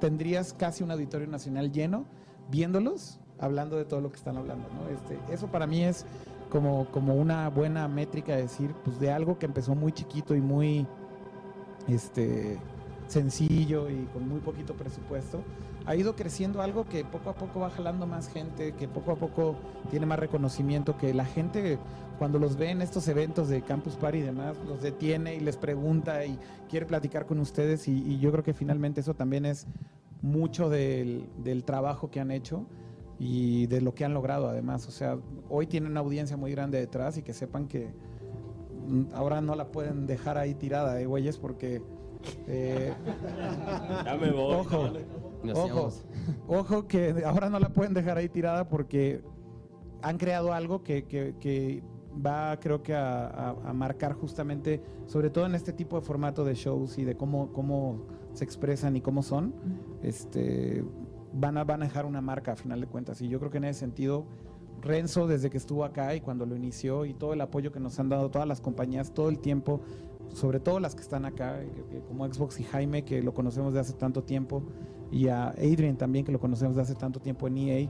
Tendrías 0.00 0.52
casi 0.52 0.84
un 0.84 0.90
auditorio 0.90 1.26
nacional 1.26 1.72
lleno 1.72 2.04
viéndolos, 2.50 3.20
hablando 3.38 3.76
de 3.76 3.86
todo 3.86 4.00
lo 4.02 4.10
que 4.10 4.16
están 4.16 4.36
hablando. 4.36 4.68
¿no? 4.74 4.88
Este, 4.90 5.18
eso 5.32 5.46
para 5.46 5.66
mí 5.66 5.82
es 5.82 6.04
como, 6.50 6.90
como 6.90 7.14
una 7.14 7.48
buena 7.48 7.88
métrica 7.88 8.36
de 8.36 8.42
decir, 8.42 8.74
pues 8.84 9.00
de 9.00 9.10
algo 9.12 9.38
que 9.38 9.46
empezó 9.46 9.74
muy 9.74 9.92
chiquito 9.92 10.34
y 10.34 10.40
muy 10.42 10.86
este, 11.86 12.58
sencillo 13.08 13.90
y 13.90 14.04
con 14.12 14.28
muy 14.28 14.40
poquito 14.40 14.74
presupuesto, 14.74 15.42
ha 15.86 15.96
ido 15.96 16.14
creciendo 16.14 16.62
algo 16.62 16.84
que 16.84 17.04
poco 17.04 17.30
a 17.30 17.34
poco 17.34 17.60
va 17.60 17.70
jalando 17.70 18.06
más 18.06 18.28
gente, 18.28 18.72
que 18.72 18.86
poco 18.86 19.12
a 19.12 19.16
poco 19.16 19.56
tiene 19.90 20.06
más 20.06 20.18
reconocimiento, 20.18 20.96
que 20.96 21.14
la 21.14 21.24
gente 21.24 21.78
cuando 22.18 22.38
los 22.38 22.56
ve 22.56 22.70
en 22.70 22.82
estos 22.82 23.08
eventos 23.08 23.48
de 23.48 23.62
Campus 23.62 23.94
Party 23.94 24.18
y 24.18 24.22
demás, 24.22 24.56
los 24.66 24.82
detiene 24.82 25.36
y 25.36 25.40
les 25.40 25.56
pregunta 25.56 26.24
y 26.26 26.38
quiere 26.68 26.84
platicar 26.84 27.26
con 27.26 27.38
ustedes 27.38 27.88
y, 27.88 28.18
yo 28.18 28.30
creo 28.32 28.44
que 28.44 28.54
finalmente 28.54 29.00
eso 29.00 29.14
también 29.14 29.46
es 29.46 29.66
mucho 30.20 30.68
del, 30.68 31.28
del 31.38 31.64
trabajo 31.64 32.10
que 32.10 32.20
han 32.20 32.30
hecho 32.30 32.66
y 33.20 33.66
de 33.68 33.80
lo 33.80 33.94
que 33.94 34.04
han 34.04 34.14
logrado 34.14 34.48
además. 34.48 34.86
O 34.88 34.90
sea, 34.90 35.16
hoy 35.48 35.66
tienen 35.66 35.92
una 35.92 36.00
audiencia 36.00 36.36
muy 36.36 36.50
grande 36.50 36.78
detrás 36.78 37.16
y 37.16 37.22
que 37.22 37.32
sepan 37.32 37.68
que 37.68 37.88
ahora 39.14 39.40
no 39.40 39.54
la 39.54 39.68
pueden 39.68 40.06
dejar 40.06 40.38
ahí 40.38 40.54
tirada, 40.54 41.00
¿eh, 41.00 41.06
güeyes? 41.06 41.38
Porque... 41.38 41.82
eh, 42.46 42.92
Ya 44.04 44.16
me 44.20 44.30
voy. 44.30 44.54
Ojo. 44.54 44.76
Ojo, 45.54 45.90
ojo 46.48 46.86
que 46.88 47.22
ahora 47.24 47.48
no 47.48 47.58
la 47.60 47.68
pueden 47.70 47.94
dejar 47.94 48.18
ahí 48.18 48.28
tirada 48.28 48.68
porque 48.68 49.22
han 50.02 50.18
creado 50.18 50.52
algo 50.52 50.82
que, 50.82 51.04
que- 51.04 51.34
que 51.40 51.82
va 52.24 52.58
creo 52.60 52.82
que 52.82 52.94
a, 52.94 53.26
a- 53.26 53.50
a 53.64 53.72
marcar 53.72 54.12
justamente, 54.14 54.82
sobre 55.06 55.30
todo 55.30 55.46
en 55.46 55.54
este 55.54 55.72
tipo 55.72 55.96
de 55.98 56.02
formato 56.04 56.44
de 56.44 56.54
shows 56.54 56.98
y 56.98 57.04
de 57.04 57.16
cómo, 57.16 57.52
cómo 57.52 58.06
se 58.32 58.44
expresan 58.44 58.96
y 58.96 59.00
cómo 59.00 59.22
son, 59.22 59.54
este, 60.02 60.84
van, 61.32 61.56
a, 61.58 61.64
van 61.64 61.82
a 61.82 61.86
dejar 61.86 62.06
una 62.06 62.20
marca 62.20 62.52
a 62.52 62.56
final 62.56 62.80
de 62.80 62.86
cuentas. 62.88 63.20
Y 63.22 63.28
yo 63.28 63.38
creo 63.38 63.50
que 63.50 63.58
en 63.58 63.64
ese 63.64 63.80
sentido, 63.80 64.26
Renzo 64.80 65.26
desde 65.26 65.50
que 65.50 65.56
estuvo 65.56 65.84
acá 65.84 66.14
y 66.14 66.20
cuando 66.20 66.46
lo 66.46 66.54
inició 66.56 67.04
y 67.04 67.14
todo 67.14 67.32
el 67.32 67.40
apoyo 67.40 67.72
que 67.72 67.80
nos 67.80 67.98
han 67.98 68.08
dado 68.08 68.30
todas 68.30 68.46
las 68.46 68.60
compañías 68.60 69.12
todo 69.12 69.28
el 69.28 69.38
tiempo, 69.40 69.80
sobre 70.34 70.60
todo 70.60 70.80
las 70.80 70.94
que 70.94 71.02
están 71.02 71.24
acá, 71.24 71.60
que 71.90 72.00
como 72.00 72.26
Xbox 72.26 72.60
y 72.60 72.64
Jaime, 72.64 73.04
que 73.04 73.22
lo 73.22 73.34
conocemos 73.34 73.72
de 73.74 73.80
hace 73.80 73.92
tanto 73.92 74.22
tiempo, 74.22 74.62
y 75.10 75.28
a 75.28 75.48
Adrian 75.50 75.96
también, 75.96 76.24
que 76.24 76.32
lo 76.32 76.40
conocemos 76.40 76.76
de 76.76 76.82
hace 76.82 76.94
tanto 76.94 77.20
tiempo 77.20 77.46
en 77.48 77.58
EA, 77.58 77.88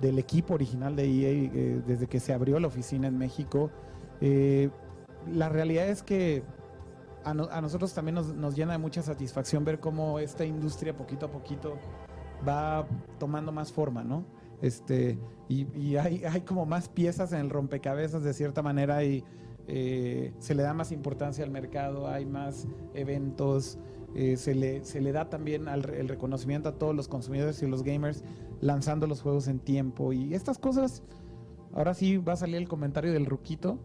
del 0.00 0.18
equipo 0.18 0.54
original 0.54 0.94
de 0.94 1.04
EA, 1.04 1.50
eh, 1.54 1.82
desde 1.86 2.06
que 2.06 2.20
se 2.20 2.32
abrió 2.32 2.60
la 2.60 2.66
oficina 2.66 3.08
en 3.08 3.18
México. 3.18 3.70
Eh, 4.20 4.70
la 5.32 5.48
realidad 5.48 5.88
es 5.88 6.02
que 6.02 6.44
a 7.24 7.60
nosotros 7.60 7.92
también 7.92 8.14
nos, 8.14 8.36
nos 8.36 8.54
llena 8.54 8.72
de 8.72 8.78
mucha 8.78 9.02
satisfacción 9.02 9.64
ver 9.64 9.80
cómo 9.80 10.20
esta 10.20 10.44
industria 10.44 10.96
poquito 10.96 11.26
a 11.26 11.30
poquito 11.32 11.76
va 12.46 12.86
tomando 13.18 13.50
más 13.50 13.72
forma, 13.72 14.04
¿no? 14.04 14.24
Este, 14.62 15.18
y 15.48 15.66
y 15.76 15.96
hay, 15.96 16.22
hay 16.24 16.42
como 16.42 16.66
más 16.66 16.88
piezas 16.88 17.32
en 17.32 17.40
el 17.40 17.50
rompecabezas 17.50 18.22
de 18.22 18.32
cierta 18.32 18.62
manera 18.62 19.02
y 19.02 19.24
eh, 19.68 20.32
se 20.38 20.54
le 20.54 20.62
da 20.62 20.74
más 20.74 20.92
importancia 20.92 21.44
al 21.44 21.50
mercado, 21.50 22.08
hay 22.08 22.24
más 22.26 22.66
eventos, 22.94 23.78
eh, 24.14 24.36
se, 24.36 24.54
le, 24.54 24.84
se 24.84 25.00
le 25.00 25.12
da 25.12 25.28
también 25.28 25.68
al, 25.68 25.88
el 25.90 26.08
reconocimiento 26.08 26.68
a 26.68 26.72
todos 26.78 26.94
los 26.94 27.08
consumidores 27.08 27.62
y 27.62 27.66
los 27.66 27.82
gamers 27.82 28.24
lanzando 28.60 29.06
los 29.06 29.20
juegos 29.22 29.48
en 29.48 29.58
tiempo 29.58 30.12
y 30.12 30.34
estas 30.34 30.58
cosas, 30.58 31.02
ahora 31.74 31.94
sí 31.94 32.16
va 32.16 32.32
a 32.34 32.36
salir 32.36 32.56
el 32.56 32.68
comentario 32.68 33.12
del 33.12 33.26
ruquito, 33.26 33.78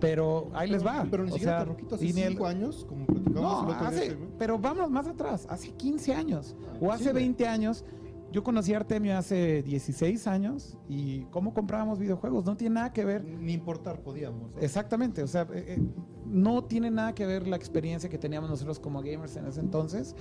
pero 0.00 0.50
ahí 0.54 0.70
les 0.70 0.84
va. 0.86 1.06
Pero 1.10 1.24
ni 1.24 1.32
siquiera 1.32 1.64
roquito, 1.64 1.96
hace 1.96 2.06
y 2.06 2.12
ni 2.12 2.22
el- 2.22 2.32
5 2.32 2.46
años, 2.46 2.86
como 2.88 3.06
platicamos 3.06 3.42
no, 3.42 3.68
el 3.68 3.74
otro 3.74 3.86
hace- 3.88 4.00
día. 4.04 4.14
güey. 4.14 4.28
pero 4.38 4.58
vamos 4.58 4.90
más 4.90 5.06
atrás, 5.06 5.46
hace 5.50 5.70
15 5.72 6.14
años 6.14 6.54
o 6.80 6.90
hace 6.90 7.04
Sí, 7.04 7.10
güey. 7.10 7.24
20 7.24 7.46
años. 7.48 7.84
Yo 8.32 8.44
conocí 8.44 8.72
a 8.74 8.76
Artemio 8.76 9.18
hace 9.18 9.62
16 9.62 10.26
años 10.28 10.78
y 10.88 11.22
cómo 11.26 11.52
comprábamos 11.52 11.98
videojuegos 11.98 12.44
no 12.44 12.56
tiene 12.56 12.76
nada 12.76 12.92
que 12.92 13.04
ver. 13.04 13.24
Ni 13.24 13.52
importar 13.52 14.02
podíamos. 14.02 14.52
¿no? 14.52 14.60
Exactamente, 14.60 15.22
o 15.22 15.26
sea, 15.26 15.42
eh, 15.52 15.76
eh, 15.76 15.82
no 16.26 16.64
tiene 16.64 16.92
nada 16.92 17.12
que 17.12 17.26
ver 17.26 17.48
la 17.48 17.56
experiencia 17.56 18.08
que 18.08 18.18
teníamos 18.18 18.48
nosotros 18.48 18.78
como 18.78 19.02
gamers 19.02 19.34
en 19.34 19.46
ese 19.46 19.60
entonces 19.60 20.14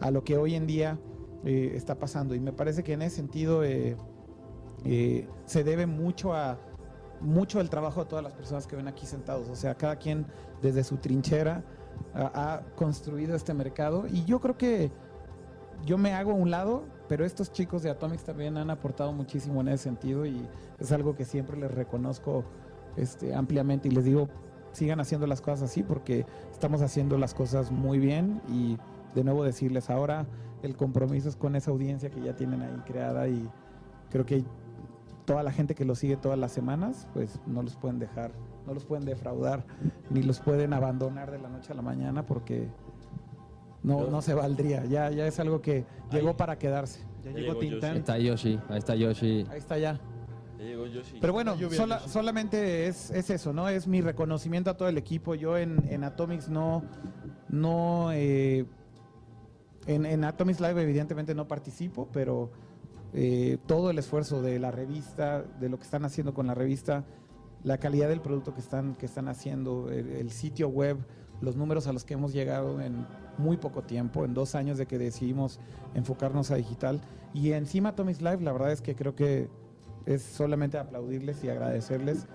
a 0.00 0.12
lo 0.12 0.22
que 0.22 0.36
hoy 0.36 0.54
en 0.54 0.68
día 0.68 1.00
eh, 1.44 1.72
está 1.74 1.98
pasando. 1.98 2.36
Y 2.36 2.40
me 2.40 2.52
parece 2.52 2.84
que 2.84 2.92
en 2.92 3.02
ese 3.02 3.16
sentido 3.16 3.62
se 3.62 5.64
debe 5.64 5.86
mucho 5.86 6.34
a 6.34 6.60
mucho 7.20 7.58
del 7.58 7.70
trabajo 7.70 8.04
de 8.04 8.10
todas 8.10 8.22
las 8.22 8.34
personas 8.34 8.66
que 8.66 8.76
ven 8.76 8.86
aquí 8.86 9.06
sentados. 9.06 9.48
O 9.48 9.56
sea, 9.56 9.74
cada 9.74 9.96
quien 9.96 10.26
desde 10.62 10.84
su 10.84 10.98
trinchera 10.98 11.64
ha, 12.14 12.54
ha 12.54 12.60
construido 12.76 13.34
este 13.34 13.54
mercado. 13.54 14.06
Y 14.06 14.24
yo 14.24 14.40
creo 14.40 14.56
que 14.56 14.92
yo 15.84 15.98
me 15.98 16.12
hago 16.12 16.32
a 16.32 16.34
un 16.34 16.50
lado, 16.50 16.84
pero 17.08 17.24
estos 17.24 17.52
chicos 17.52 17.82
de 17.82 17.90
Atomics 17.90 18.24
también 18.24 18.56
han 18.56 18.70
aportado 18.70 19.12
muchísimo 19.12 19.60
en 19.60 19.68
ese 19.68 19.84
sentido 19.84 20.26
y 20.26 20.46
es 20.78 20.92
algo 20.92 21.14
que 21.14 21.24
siempre 21.24 21.56
les 21.56 21.72
reconozco 21.72 22.44
este, 22.96 23.34
ampliamente 23.34 23.88
y 23.88 23.92
les 23.92 24.04
digo, 24.04 24.28
sigan 24.72 25.00
haciendo 25.00 25.26
las 25.26 25.40
cosas 25.40 25.70
así 25.70 25.82
porque 25.82 26.26
estamos 26.52 26.82
haciendo 26.82 27.18
las 27.18 27.34
cosas 27.34 27.70
muy 27.70 27.98
bien 27.98 28.42
y 28.48 28.76
de 29.14 29.24
nuevo 29.24 29.44
decirles 29.44 29.88
ahora 29.90 30.26
el 30.62 30.76
compromiso 30.76 31.28
es 31.28 31.36
con 31.36 31.56
esa 31.56 31.70
audiencia 31.70 32.10
que 32.10 32.20
ya 32.20 32.34
tienen 32.34 32.62
ahí 32.62 32.82
creada 32.84 33.28
y 33.28 33.48
creo 34.10 34.26
que 34.26 34.44
toda 35.24 35.42
la 35.42 35.52
gente 35.52 35.74
que 35.74 35.84
los 35.84 35.98
sigue 35.98 36.16
todas 36.16 36.38
las 36.38 36.52
semanas, 36.52 37.08
pues 37.12 37.40
no 37.46 37.62
los 37.62 37.76
pueden 37.76 37.98
dejar, 37.98 38.32
no 38.66 38.74
los 38.74 38.84
pueden 38.84 39.04
defraudar, 39.04 39.64
ni 40.10 40.22
los 40.22 40.40
pueden 40.40 40.72
abandonar 40.72 41.30
de 41.30 41.38
la 41.38 41.48
noche 41.48 41.72
a 41.72 41.76
la 41.76 41.82
mañana 41.82 42.24
porque 42.24 42.68
no, 43.86 44.10
no 44.10 44.20
se 44.20 44.34
valdría. 44.34 44.84
Ya, 44.84 45.10
ya 45.10 45.26
es 45.26 45.38
algo 45.40 45.62
que 45.62 45.84
llegó 46.10 46.36
para 46.36 46.58
quedarse. 46.58 47.00
Ya 47.24 47.30
Ya 47.30 47.38
llegó 47.38 47.60
llegó 47.60 47.86
Ahí 47.86 47.98
está 47.98 48.18
Yoshi, 48.18 48.60
ahí 48.68 48.78
está 48.78 48.94
Yoshi. 48.96 49.46
Ahí 49.50 49.58
está 49.58 49.78
ya. 49.78 50.00
Ya 50.58 50.64
llegó 50.64 50.86
Yoshi. 50.86 51.18
Pero 51.20 51.32
bueno, 51.32 51.56
lluvia, 51.56 51.76
sola- 51.76 51.98
Yoshi. 52.00 52.10
solamente 52.10 52.86
es, 52.88 53.10
es 53.10 53.30
eso, 53.30 53.52
¿no? 53.52 53.68
Es 53.68 53.86
mi 53.86 54.00
reconocimiento 54.00 54.70
a 54.70 54.76
todo 54.76 54.88
el 54.88 54.98
equipo. 54.98 55.34
Yo 55.34 55.56
en, 55.56 55.82
en 55.88 56.02
Atomics 56.04 56.48
no, 56.48 56.82
no, 57.48 58.10
eh, 58.12 58.66
en, 59.86 60.04
en 60.04 60.24
Atomics 60.24 60.60
Live 60.60 60.82
evidentemente 60.82 61.34
no 61.34 61.46
participo, 61.46 62.08
pero 62.12 62.50
eh, 63.12 63.58
todo 63.66 63.90
el 63.90 63.98
esfuerzo 63.98 64.42
de 64.42 64.58
la 64.58 64.70
revista, 64.72 65.42
de 65.42 65.68
lo 65.68 65.76
que 65.78 65.84
están 65.84 66.04
haciendo 66.04 66.34
con 66.34 66.46
la 66.48 66.54
revista, 66.54 67.04
la 67.62 67.78
calidad 67.78 68.08
del 68.08 68.20
producto 68.20 68.52
que 68.54 68.60
están, 68.60 68.94
que 68.96 69.06
están 69.06 69.28
haciendo, 69.28 69.90
el, 69.90 70.08
el 70.10 70.30
sitio 70.30 70.68
web, 70.68 70.98
los 71.40 71.56
números 71.56 71.86
a 71.86 71.92
los 71.92 72.04
que 72.04 72.14
hemos 72.14 72.32
llegado 72.32 72.80
en 72.80 73.06
muy 73.38 73.56
poco 73.56 73.82
tiempo, 73.82 74.24
en 74.24 74.34
dos 74.34 74.54
años 74.54 74.78
de 74.78 74.86
que 74.86 74.98
decidimos 74.98 75.60
enfocarnos 75.94 76.50
a 76.50 76.56
digital. 76.56 77.00
Y 77.34 77.52
encima 77.52 77.90
Atomics 77.90 78.22
Live, 78.22 78.40
la 78.40 78.52
verdad 78.52 78.72
es 78.72 78.80
que 78.80 78.94
creo 78.94 79.14
que 79.14 79.48
es 80.06 80.22
solamente 80.22 80.78
aplaudirles 80.78 81.42
y 81.44 81.50
agradecerles 81.50 82.26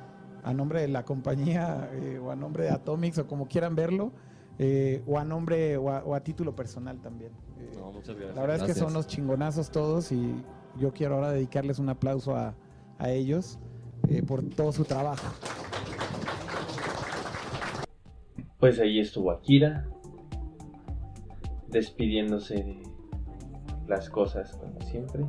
a 0.43 0.53
nombre 0.53 0.81
de 0.81 0.87
la 0.87 1.03
compañía 1.05 1.89
eh, 1.93 2.19
o 2.23 2.31
a 2.31 2.35
nombre 2.35 2.65
de 2.65 2.69
Atomics 2.71 3.17
o 3.19 3.27
como 3.27 3.47
quieran 3.47 3.75
verlo, 3.75 4.11
eh, 4.59 5.01
o 5.07 5.17
a 5.17 5.23
nombre 5.23 5.77
o 5.77 5.89
a, 5.89 6.03
o 6.03 6.13
a 6.13 6.19
título 6.23 6.55
personal 6.55 6.99
también. 7.01 7.31
Eh, 7.59 7.71
No, 7.77 7.91
muchas 7.91 8.15
gracias. 8.15 8.35
la 8.35 8.41
verdad 8.41 8.57
es 8.57 8.63
que 8.63 8.79
son 8.79 8.93
los 8.93 9.07
chingonazos 9.07 9.71
todos 9.71 10.11
y 10.11 10.43
yo 10.77 10.93
quiero 10.93 11.15
ahora 11.15 11.31
dedicarles 11.31 11.79
un 11.79 11.89
aplauso 11.89 12.35
a, 12.35 12.53
a 12.99 13.09
ellos 13.09 13.57
eh, 14.07 14.21
por 14.23 14.43
todo 14.43 14.71
su 14.71 14.83
trabajo. 14.85 15.25
Pues 18.61 18.79
ahí 18.79 18.99
estuvo 18.99 19.31
Akira, 19.31 19.87
despidiéndose 21.67 22.55
de 22.55 22.83
las 23.87 24.09
cosas 24.09 24.55
como 24.55 24.79
siempre. 24.81 25.25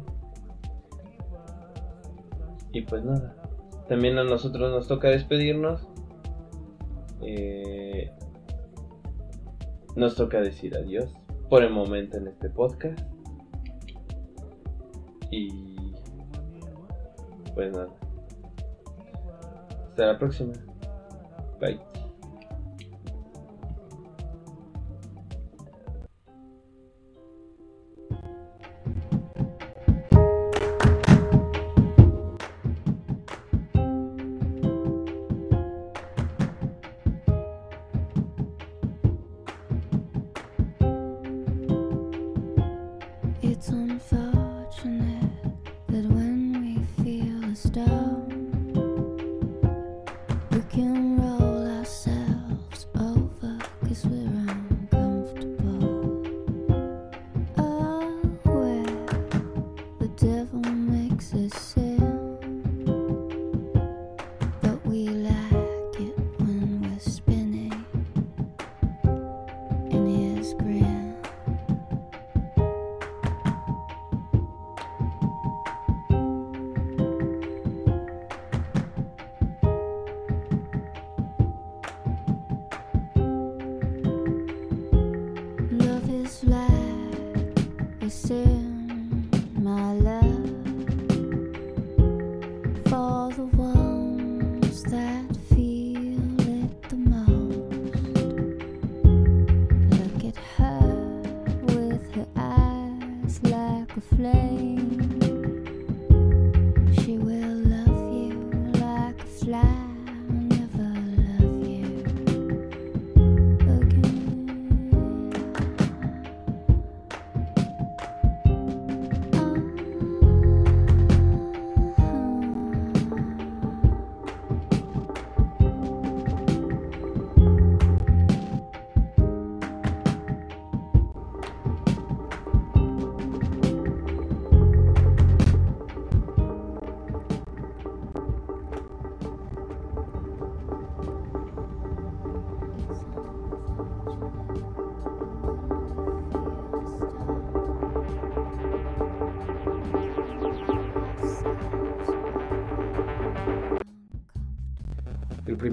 Y 2.73 2.83
pues 2.83 3.03
nada, 3.05 3.35
también 3.89 4.19
a 4.19 4.25
nosotros 4.25 4.71
nos 4.71 4.87
toca 4.87 5.09
despedirnos. 5.09 5.89
Eh, 7.23 8.11
nos 9.97 10.15
toca 10.15 10.41
decir 10.41 10.77
adiós 10.77 11.11
por 11.49 11.63
el 11.63 11.71
momento 11.71 12.19
en 12.19 12.29
este 12.29 12.51
podcast. 12.51 13.01
Y 15.31 15.95
pues 17.55 17.73
nada. 17.73 17.89
Hasta 19.89 20.07
la 20.07 20.19
próxima. 20.19 20.53
Bye. 21.61 22.02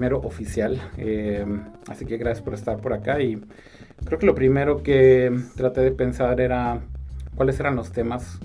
Primero 0.00 0.20
oficial. 0.22 0.80
eh, 0.96 1.44
así 1.88 2.06
que 2.06 2.16
gracias 2.16 2.42
por 2.42 2.54
estar 2.54 2.78
por 2.78 2.94
acá. 2.94 3.20
Y 3.20 3.38
creo 4.06 4.18
que 4.18 4.24
lo 4.24 4.34
primero 4.34 4.82
que 4.82 5.30
traté 5.56 5.82
de 5.82 5.90
pensar 5.90 6.40
era 6.40 6.80
cuáles 7.34 7.60
eran 7.60 7.76
los 7.76 7.92
temas 7.92 8.38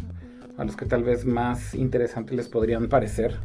a 0.58 0.66
los 0.66 0.76
que 0.76 0.86
tal 0.86 1.04
vez 1.04 1.26
más 1.26 1.74
interesantes 1.74 2.36
les 2.36 2.50
podrían 2.50 2.90
parecer. 2.90 3.36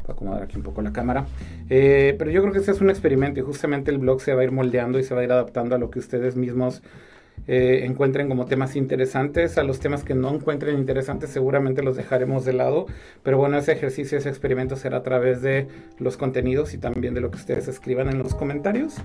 Voy 0.00 0.08
a 0.08 0.12
acomodar 0.12 0.42
aquí 0.42 0.56
un 0.56 0.64
poco 0.64 0.82
la 0.82 0.92
cámara. 0.92 1.26
Eh, 1.68 2.16
pero 2.18 2.32
yo 2.32 2.40
creo 2.42 2.52
que 2.52 2.58
este 2.58 2.72
es 2.72 2.80
un 2.80 2.90
experimento 2.90 3.38
y 3.38 3.44
justamente 3.44 3.92
el 3.92 3.98
blog 3.98 4.20
se 4.20 4.34
va 4.34 4.40
a 4.40 4.44
ir 4.44 4.50
moldeando 4.50 4.98
y 4.98 5.04
se 5.04 5.14
va 5.14 5.20
a 5.20 5.24
ir 5.24 5.30
adaptando 5.30 5.76
a 5.76 5.78
lo 5.78 5.90
que 5.90 6.00
ustedes 6.00 6.34
mismos 6.34 6.82
eh, 7.46 7.82
encuentren 7.84 8.28
como 8.28 8.46
temas 8.46 8.76
interesantes. 8.76 9.58
A 9.58 9.62
los 9.62 9.80
temas 9.80 10.04
que 10.04 10.14
no 10.14 10.32
encuentren 10.34 10.78
interesantes 10.78 11.30
seguramente 11.30 11.82
los 11.82 11.96
dejaremos 11.96 12.44
de 12.44 12.52
lado. 12.52 12.86
Pero 13.22 13.38
bueno, 13.38 13.58
ese 13.58 13.72
ejercicio, 13.72 14.18
ese 14.18 14.28
experimento 14.28 14.76
será 14.76 14.98
a 14.98 15.02
través 15.02 15.42
de 15.42 15.68
los 15.98 16.16
contenidos 16.16 16.74
y 16.74 16.78
también 16.78 17.14
de 17.14 17.20
lo 17.20 17.30
que 17.30 17.36
ustedes 17.36 17.68
escriban 17.68 18.08
en 18.08 18.18
los 18.18 18.34
comentarios. 18.34 18.96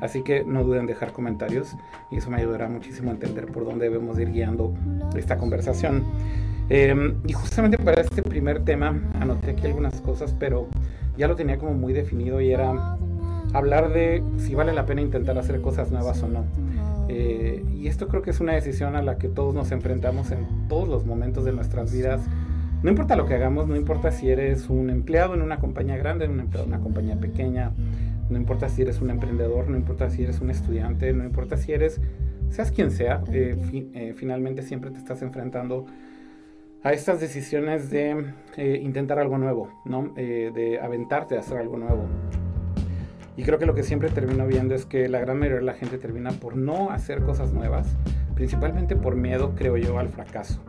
Así 0.00 0.22
que 0.22 0.44
no 0.44 0.64
duden 0.64 0.80
en 0.80 0.86
dejar 0.86 1.12
comentarios 1.12 1.74
y 2.10 2.18
eso 2.18 2.30
me 2.30 2.38
ayudará 2.38 2.68
muchísimo 2.68 3.10
a 3.10 3.14
entender 3.14 3.46
por 3.46 3.64
dónde 3.64 3.88
debemos 3.88 4.18
ir 4.18 4.30
guiando 4.30 4.74
esta 5.16 5.38
conversación. 5.38 6.04
Eh, 6.70 7.14
y 7.26 7.32
justamente 7.32 7.76
para 7.78 8.00
este 8.00 8.22
primer 8.22 8.64
tema 8.64 8.98
anoté 9.20 9.50
aquí 9.50 9.66
algunas 9.66 10.00
cosas, 10.00 10.34
pero 10.38 10.68
ya 11.16 11.28
lo 11.28 11.36
tenía 11.36 11.58
como 11.58 11.74
muy 11.74 11.92
definido 11.92 12.40
y 12.40 12.52
era 12.52 12.96
hablar 13.54 13.92
de 13.92 14.22
si 14.36 14.54
vale 14.54 14.72
la 14.74 14.84
pena 14.84 15.00
intentar 15.00 15.38
hacer 15.38 15.60
cosas 15.62 15.90
nuevas 15.90 16.22
o 16.22 16.28
no. 16.28 16.44
Eh, 17.08 17.64
y 17.74 17.86
esto 17.88 18.08
creo 18.08 18.22
que 18.22 18.30
es 18.30 18.40
una 18.40 18.52
decisión 18.54 18.96
a 18.96 19.02
la 19.02 19.16
que 19.18 19.28
todos 19.28 19.54
nos 19.54 19.72
enfrentamos 19.72 20.30
en 20.30 20.68
todos 20.68 20.88
los 20.88 21.06
momentos 21.06 21.44
de 21.44 21.52
nuestras 21.52 21.92
vidas. 21.92 22.20
No 22.82 22.90
importa 22.90 23.16
lo 23.16 23.26
que 23.26 23.34
hagamos, 23.34 23.66
no 23.66 23.76
importa 23.76 24.10
si 24.10 24.28
eres 24.30 24.68
un 24.68 24.90
empleado 24.90 25.34
en 25.34 25.40
una 25.42 25.58
compañía 25.58 25.96
grande, 25.96 26.26
en 26.26 26.32
una, 26.32 26.42
empleado 26.42 26.66
en 26.66 26.74
una 26.74 26.82
compañía 26.82 27.16
pequeña, 27.16 27.72
no 28.28 28.36
importa 28.38 28.68
si 28.68 28.82
eres 28.82 29.00
un 29.00 29.10
emprendedor, 29.10 29.68
no 29.70 29.76
importa 29.76 30.10
si 30.10 30.22
eres 30.24 30.40
un 30.40 30.50
estudiante, 30.50 31.12
no 31.12 31.24
importa 31.24 31.56
si 31.56 31.72
eres, 31.72 32.00
seas 32.50 32.72
quien 32.72 32.90
sea, 32.90 33.22
eh, 33.32 33.56
fi- 33.70 33.88
eh, 33.94 34.12
finalmente 34.16 34.62
siempre 34.62 34.90
te 34.90 34.98
estás 34.98 35.22
enfrentando 35.22 35.86
a 36.82 36.92
estas 36.92 37.20
decisiones 37.20 37.90
de 37.90 38.24
eh, 38.56 38.80
intentar 38.82 39.18
algo 39.18 39.38
nuevo, 39.38 39.68
¿no? 39.86 40.12
De 40.14 40.78
aventarte 40.82 41.36
a 41.36 41.40
hacer 41.40 41.56
algo 41.56 41.78
nuevo. 41.78 42.04
Y 43.36 43.42
creo 43.42 43.58
que 43.58 43.66
lo 43.66 43.74
que 43.74 43.82
siempre 43.82 44.08
termino 44.10 44.46
viendo 44.46 44.74
es 44.74 44.86
que 44.86 45.08
la 45.08 45.18
gran 45.18 45.38
mayoría 45.38 45.58
de 45.58 45.64
la 45.64 45.74
gente 45.74 45.98
termina 45.98 46.30
por 46.30 46.56
no 46.56 46.90
hacer 46.90 47.22
cosas 47.22 47.52
nuevas, 47.52 47.88
principalmente 48.34 48.94
por 48.94 49.16
miedo, 49.16 49.54
creo 49.56 49.76
yo, 49.76 49.98
al 49.98 50.08
fracaso. 50.08 50.60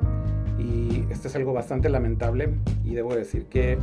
Y 0.57 1.05
esto 1.11 1.27
es 1.27 1.35
algo 1.35 1.53
bastante 1.53 1.89
lamentable 1.89 2.49
y 2.83 2.95
debo 2.95 3.15
decir 3.15 3.45
que 3.45 3.77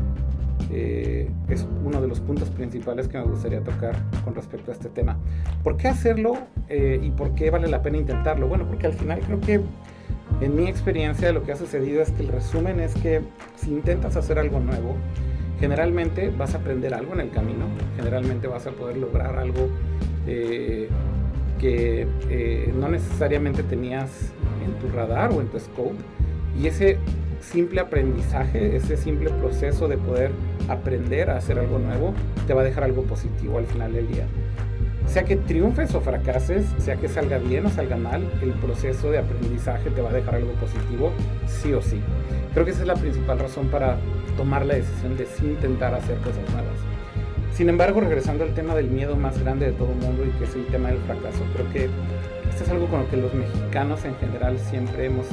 eh, 0.70 1.30
es 1.49 1.66
uno 1.85 2.01
de 2.01 2.09
los 2.09 2.20
puntos 2.20 2.51
principales 2.51 3.09
que 3.09 3.18
me 3.18 3.24
gustaría 3.24 3.62
tocar 3.62 3.97
con 4.24 4.35
respecto 4.35 4.70
a 4.70 4.74
este 4.74 4.89
tema. 4.89 5.18
¿Por 5.62 5.76
qué 5.76 5.89
hacerlo 5.89 6.35
eh, 6.68 6.99
y 7.03 7.11
por 7.11 7.35
qué 7.35 7.51
vale 7.51 7.68
la 7.68 7.83
pena 7.83 7.99
intentarlo? 7.99 8.49
Bueno, 8.49 8.66
porque 8.66 8.87
al 8.87 8.95
final 8.95 9.20
creo 9.20 9.41
que 9.41 9.61
en 10.41 10.57
mi 10.57 10.66
experiencia 10.66 11.30
lo 11.33 11.43
que 11.43 11.53
ha 11.53 11.57
sucedido 11.57 12.03
es 12.03 12.11
que 12.11 12.22
el 12.22 12.28
resumen 12.28 12.80
es 12.80 12.95
que 12.95 13.20
si 13.57 13.70
intentas 13.70 14.16
hacer 14.16 14.39
algo 14.39 14.61
nuevo, 14.61 14.97
generalmente 15.63 16.29
vas 16.37 16.57
a 16.57 16.59
aprender 16.59 16.93
algo 16.93 17.15
en 17.15 17.21
el 17.21 17.31
camino, 17.31 17.67
generalmente 17.97 18.49
vas 18.49 18.67
a 18.67 18.73
poder 18.73 18.97
lograr 18.97 19.39
algo 19.39 19.69
eh, 20.27 20.89
que 21.61 22.09
eh, 22.29 22.75
no 22.77 22.89
necesariamente 22.89 23.63
tenías 23.63 24.33
en 24.67 24.73
tu 24.81 24.93
radar 24.93 25.31
o 25.31 25.41
en 25.41 25.47
tu 25.47 25.61
scope. 25.61 25.95
Y 26.61 26.67
ese 26.67 26.99
simple 27.41 27.81
aprendizaje, 27.81 28.75
ese 28.75 28.97
simple 28.97 29.31
proceso 29.31 29.87
de 29.87 29.99
poder 29.99 30.33
aprender 30.69 31.31
a 31.31 31.37
hacer 31.37 31.61
algo 31.61 31.79
nuevo, 31.79 32.13
te 32.49 32.55
va 32.55 32.63
a 32.63 32.65
dejar 32.65 32.83
algo 32.83 33.05
positivo 33.05 33.59
al 33.59 33.67
final 33.67 33.93
del 33.93 34.09
día. 34.09 34.27
Sea 35.13 35.25
que 35.25 35.37
triunfes 35.37 35.95
o 35.95 36.01
fracases, 36.01 36.65
sea 36.79 36.97
que 36.97 37.07
salga 37.07 37.37
bien 37.37 37.67
o 37.67 37.69
salga 37.69 37.99
mal, 37.99 38.27
el 38.41 38.53
proceso 38.53 39.11
de 39.11 39.19
aprendizaje 39.19 39.91
te 39.91 40.01
va 40.01 40.09
a 40.09 40.13
dejar 40.15 40.37
algo 40.37 40.53
positivo, 40.53 41.13
sí 41.47 41.75
o 41.75 41.83
sí. 41.83 42.01
Creo 42.55 42.65
que 42.65 42.71
esa 42.71 42.81
es 42.81 42.87
la 42.87 42.95
principal 42.95 43.39
razón 43.39 43.69
para 43.69 43.99
tomar 44.39 44.65
la 44.65 44.77
decisión 44.77 45.15
de 45.19 45.27
sí 45.27 45.45
intentar 45.45 45.95
hacer 45.95 46.17
cosas 46.21 46.49
nuevas. 46.51 46.79
Sin 47.53 47.69
embargo, 47.69 48.01
regresando 48.01 48.45
al 48.45 48.55
tema 48.55 48.75
del 48.75 48.89
miedo 48.89 49.15
más 49.15 49.39
grande 49.39 49.67
de 49.67 49.73
todo 49.73 49.93
el 49.93 49.99
mundo 49.99 50.25
y 50.25 50.31
que 50.39 50.45
es 50.45 50.55
el 50.55 50.65
tema 50.69 50.89
del 50.89 50.99
fracaso, 51.01 51.45
creo 51.53 51.71
que 51.71 51.91
esto 52.49 52.65
es 52.65 52.71
algo 52.71 52.87
con 52.87 53.01
lo 53.01 53.11
que 53.11 53.19
los 53.19 53.35
mexicanos 53.35 54.07
en 54.07 54.17
general 54.17 54.59
siempre 54.59 55.05
hemos 55.05 55.27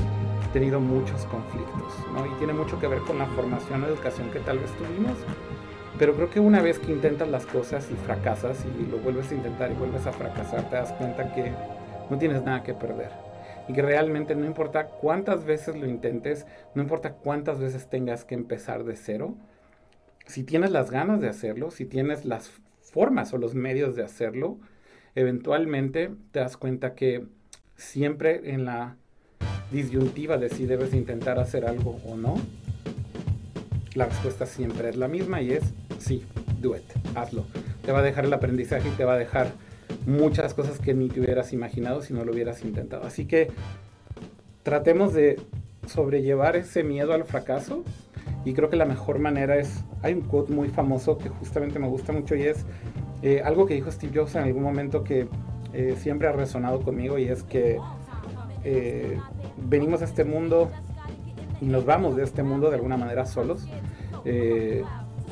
tenido 0.51 0.81
muchos 0.81 1.23
conflictos, 1.27 1.93
¿no? 2.13 2.25
Y 2.25 2.37
tiene 2.37 2.51
mucho 2.51 2.77
que 2.81 2.87
ver 2.87 2.99
con 2.99 3.17
la 3.17 3.27
formación 3.27 3.81
o 3.85 3.87
educación 3.87 4.29
que 4.31 4.39
tal 4.39 4.59
vez 4.59 4.69
tuvimos 4.71 5.15
Pero 5.99 6.15
creo 6.15 6.29
que 6.29 6.39
una 6.39 6.61
vez 6.61 6.79
que 6.79 6.93
intentas 6.93 7.27
las 7.27 7.45
cosas 7.45 7.89
y 7.91 7.95
fracasas 7.95 8.65
y 8.79 8.89
lo 8.89 8.99
vuelves 8.99 9.31
a 9.31 9.35
intentar 9.35 9.69
y 9.69 9.75
vuelves 9.75 10.07
a 10.07 10.13
fracasar, 10.13 10.69
te 10.69 10.77
das 10.77 10.93
cuenta 10.93 11.33
que 11.33 11.51
no 12.09 12.17
tienes 12.17 12.41
nada 12.41 12.63
que 12.63 12.73
perder. 12.73 13.11
Y 13.67 13.73
que 13.73 13.81
realmente 13.81 14.33
no 14.33 14.45
importa 14.45 14.87
cuántas 14.87 15.43
veces 15.43 15.75
lo 15.75 15.85
intentes, 15.85 16.47
no 16.73 16.81
importa 16.81 17.11
cuántas 17.11 17.59
veces 17.59 17.89
tengas 17.89 18.23
que 18.23 18.33
empezar 18.33 18.85
de 18.85 18.95
cero, 18.95 19.35
si 20.25 20.43
tienes 20.43 20.71
las 20.71 20.89
ganas 20.89 21.19
de 21.19 21.27
hacerlo, 21.27 21.69
si 21.69 21.85
tienes 21.85 22.23
las 22.23 22.49
formas 22.81 23.33
o 23.33 23.37
los 23.37 23.53
medios 23.53 23.95
de 23.95 24.03
hacerlo, 24.03 24.57
eventualmente 25.15 26.11
te 26.31 26.39
das 26.39 26.55
cuenta 26.55 26.95
que 26.95 27.25
siempre 27.75 28.53
en 28.53 28.63
la 28.63 28.95
disyuntiva 29.71 30.37
de 30.37 30.49
si 30.49 30.65
debes 30.65 30.93
intentar 30.93 31.39
hacer 31.39 31.65
algo 31.65 31.99
o 32.05 32.15
no, 32.15 32.35
la 33.95 34.05
respuesta 34.05 34.45
siempre 34.45 34.89
es 34.89 34.95
la 34.95 35.07
misma 35.07 35.41
y 35.41 35.51
es 35.51 35.73
sí, 35.99 36.23
do 36.59 36.75
it, 36.75 36.83
hazlo. 37.15 37.45
Te 37.85 37.91
va 37.91 37.99
a 37.99 38.03
dejar 38.03 38.25
el 38.25 38.33
aprendizaje 38.33 38.89
y 38.89 38.91
te 38.91 39.05
va 39.05 39.13
a 39.13 39.17
dejar 39.17 39.51
muchas 40.05 40.53
cosas 40.53 40.79
que 40.79 40.93
ni 40.93 41.09
te 41.09 41.19
hubieras 41.19 41.53
imaginado 41.53 42.01
si 42.01 42.13
no 42.13 42.23
lo 42.23 42.31
hubieras 42.31 42.63
intentado. 42.63 43.05
Así 43.05 43.25
que 43.25 43.49
tratemos 44.63 45.13
de 45.13 45.39
sobrellevar 45.87 46.55
ese 46.55 46.83
miedo 46.83 47.13
al 47.13 47.23
fracaso 47.23 47.83
y 48.45 48.53
creo 48.53 48.69
que 48.69 48.75
la 48.75 48.85
mejor 48.85 49.19
manera 49.19 49.57
es, 49.57 49.83
hay 50.01 50.13
un 50.13 50.21
quote 50.21 50.53
muy 50.53 50.69
famoso 50.69 51.17
que 51.17 51.29
justamente 51.29 51.79
me 51.79 51.87
gusta 51.87 52.13
mucho 52.13 52.35
y 52.35 52.43
es 52.43 52.65
eh, 53.21 53.41
algo 53.43 53.65
que 53.65 53.73
dijo 53.73 53.91
Steve 53.91 54.17
Jobs 54.17 54.35
en 54.35 54.43
algún 54.43 54.63
momento 54.63 55.03
que 55.03 55.27
eh, 55.73 55.95
siempre 55.97 56.27
ha 56.27 56.31
resonado 56.31 56.81
conmigo 56.81 57.17
y 57.17 57.25
es 57.25 57.43
que 57.43 57.79
eh, 58.63 59.17
venimos 59.57 60.01
a 60.01 60.05
este 60.05 60.23
mundo 60.23 60.69
y 61.61 61.65
nos 61.65 61.85
vamos 61.85 62.15
de 62.15 62.23
este 62.23 62.43
mundo 62.43 62.69
de 62.69 62.75
alguna 62.75 62.97
manera 62.97 63.25
solos. 63.25 63.65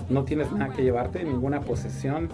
No 0.10 0.24
tienes 0.24 0.51
nada 0.51 0.74
que 0.74 0.84
llevarte, 0.84 1.24
ninguna 1.24 1.62
posesión, 1.62 2.30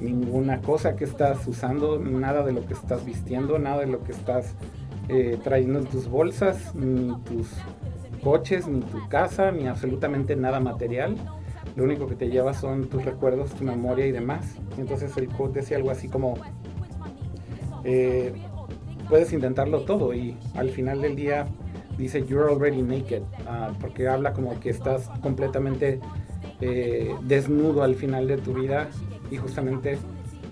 ninguna 0.00 0.60
cosa 0.60 0.96
que 0.96 1.04
estás 1.04 1.46
usando, 1.46 1.98
nada 1.98 2.44
de 2.44 2.52
lo 2.52 2.66
que 2.66 2.74
estás 2.74 3.04
vistiendo, 3.04 3.58
nada 3.58 3.80
de 3.80 3.86
lo 3.86 4.02
que 4.02 4.12
estás 4.12 4.54
trayendo 5.42 5.80
en 5.80 5.86
tus 5.86 6.08
bolsas, 6.08 6.72
ni 6.76 7.12
tus 7.24 7.48
coches, 8.22 8.68
ni 8.68 8.80
tu 8.80 9.08
casa, 9.08 9.50
ni 9.50 9.66
absolutamente 9.66 10.36
nada 10.36 10.60
material. 10.60 11.16
Lo 11.76 11.84
único 11.84 12.06
que 12.06 12.14
te 12.14 12.28
lleva 12.28 12.54
son 12.54 12.88
tus 12.88 13.04
recuerdos, 13.04 13.52
tu 13.52 13.64
memoria 13.64 14.06
y 14.06 14.12
demás. 14.12 14.56
entonces 14.78 15.16
el 15.16 15.28
quote 15.28 15.60
decía 15.60 15.76
algo 15.76 15.90
así 15.90 16.08
como, 16.08 16.34
eh, 17.84 18.34
puedes 19.08 19.32
intentarlo 19.32 19.82
todo 19.82 20.14
y 20.14 20.36
al 20.54 20.70
final 20.70 21.00
del 21.00 21.16
día 21.16 21.46
dice 21.96 22.24
you're 22.26 22.50
already 22.50 22.82
naked, 22.82 23.22
ah, 23.46 23.72
porque 23.80 24.08
habla 24.08 24.32
como 24.32 24.58
que 24.60 24.70
estás 24.70 25.08
completamente 25.20 26.00
eh, 26.60 27.14
desnudo 27.22 27.82
al 27.82 27.94
final 27.94 28.26
de 28.26 28.36
tu 28.38 28.54
vida 28.54 28.88
y 29.30 29.36
justamente 29.36 29.98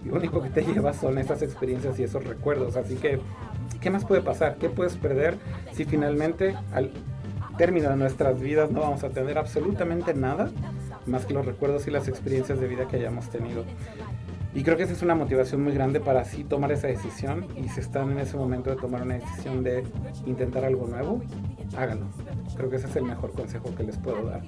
lo 0.05 0.17
único 0.17 0.43
que 0.43 0.51
te 0.51 0.63
lleva 0.63 0.93
son 0.93 1.19
esas 1.19 1.43
experiencias 1.43 1.99
y 1.99 2.05
esos 2.05 2.25
recuerdos. 2.25 2.77
Así 2.77 2.97
que, 2.97 3.21
¿qué 3.81 3.91
más 3.91 4.05
puede 4.05 4.23
pasar? 4.23 4.57
¿Qué 4.57 4.69
puedes 4.69 4.97
perder 4.97 5.37
si 5.73 5.85
finalmente 5.85 6.55
al 6.73 6.91
término 7.59 7.91
de 7.91 7.97
nuestras 7.97 8.41
vidas 8.41 8.71
no 8.71 8.81
vamos 8.81 9.05
a 9.05 9.11
tener 9.11 9.37
absolutamente 9.37 10.15
nada 10.15 10.51
más 11.07 11.27
que 11.27 11.35
los 11.35 11.45
recuerdos 11.45 11.87
y 11.87 11.91
las 11.91 12.09
experiencias 12.09 12.61
de 12.61 12.69
vida 12.69 12.87
que 12.87 12.97
hayamos 12.97 13.29
tenido. 13.29 13.65
Y 14.55 14.63
creo 14.63 14.77
que 14.77 14.85
esa 14.85 14.93
es 14.93 15.03
una 15.03 15.15
motivación 15.15 15.63
muy 15.63 15.73
grande 15.73 16.01
para 16.01 16.21
así 16.21 16.43
tomar 16.43 16.73
esa 16.73 16.87
decisión 16.87 17.47
y 17.57 17.69
si 17.69 17.81
están 17.81 18.11
en 18.11 18.19
ese 18.19 18.37
momento 18.37 18.71
de 18.71 18.77
tomar 18.77 19.03
una 19.03 19.15
decisión 19.15 19.63
de 19.63 19.85
intentar 20.27 20.65
algo 20.65 20.87
nuevo, 20.87 21.21
háganlo. 21.77 22.07
Creo 22.57 22.71
que 22.71 22.77
ese 22.77 22.87
es 22.87 22.97
el 22.97 23.05
mejor 23.05 23.33
consejo 23.33 23.75
que 23.75 23.83
les 23.83 23.99
puedo 23.99 24.25
dar. 24.25 24.43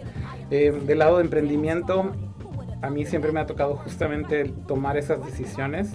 Eh, 0.51 0.73
del 0.73 0.99
lado 0.99 1.19
de 1.19 1.25
emprendimiento, 1.25 2.13
a 2.83 2.91
mí 2.91 3.05
siempre 3.05 3.31
me 3.31 3.41
ha 3.41 3.47
tocado 3.47 3.77
justamente 3.77 4.45
tomar 4.67 4.97
esas 4.97 5.25
decisiones 5.25 5.93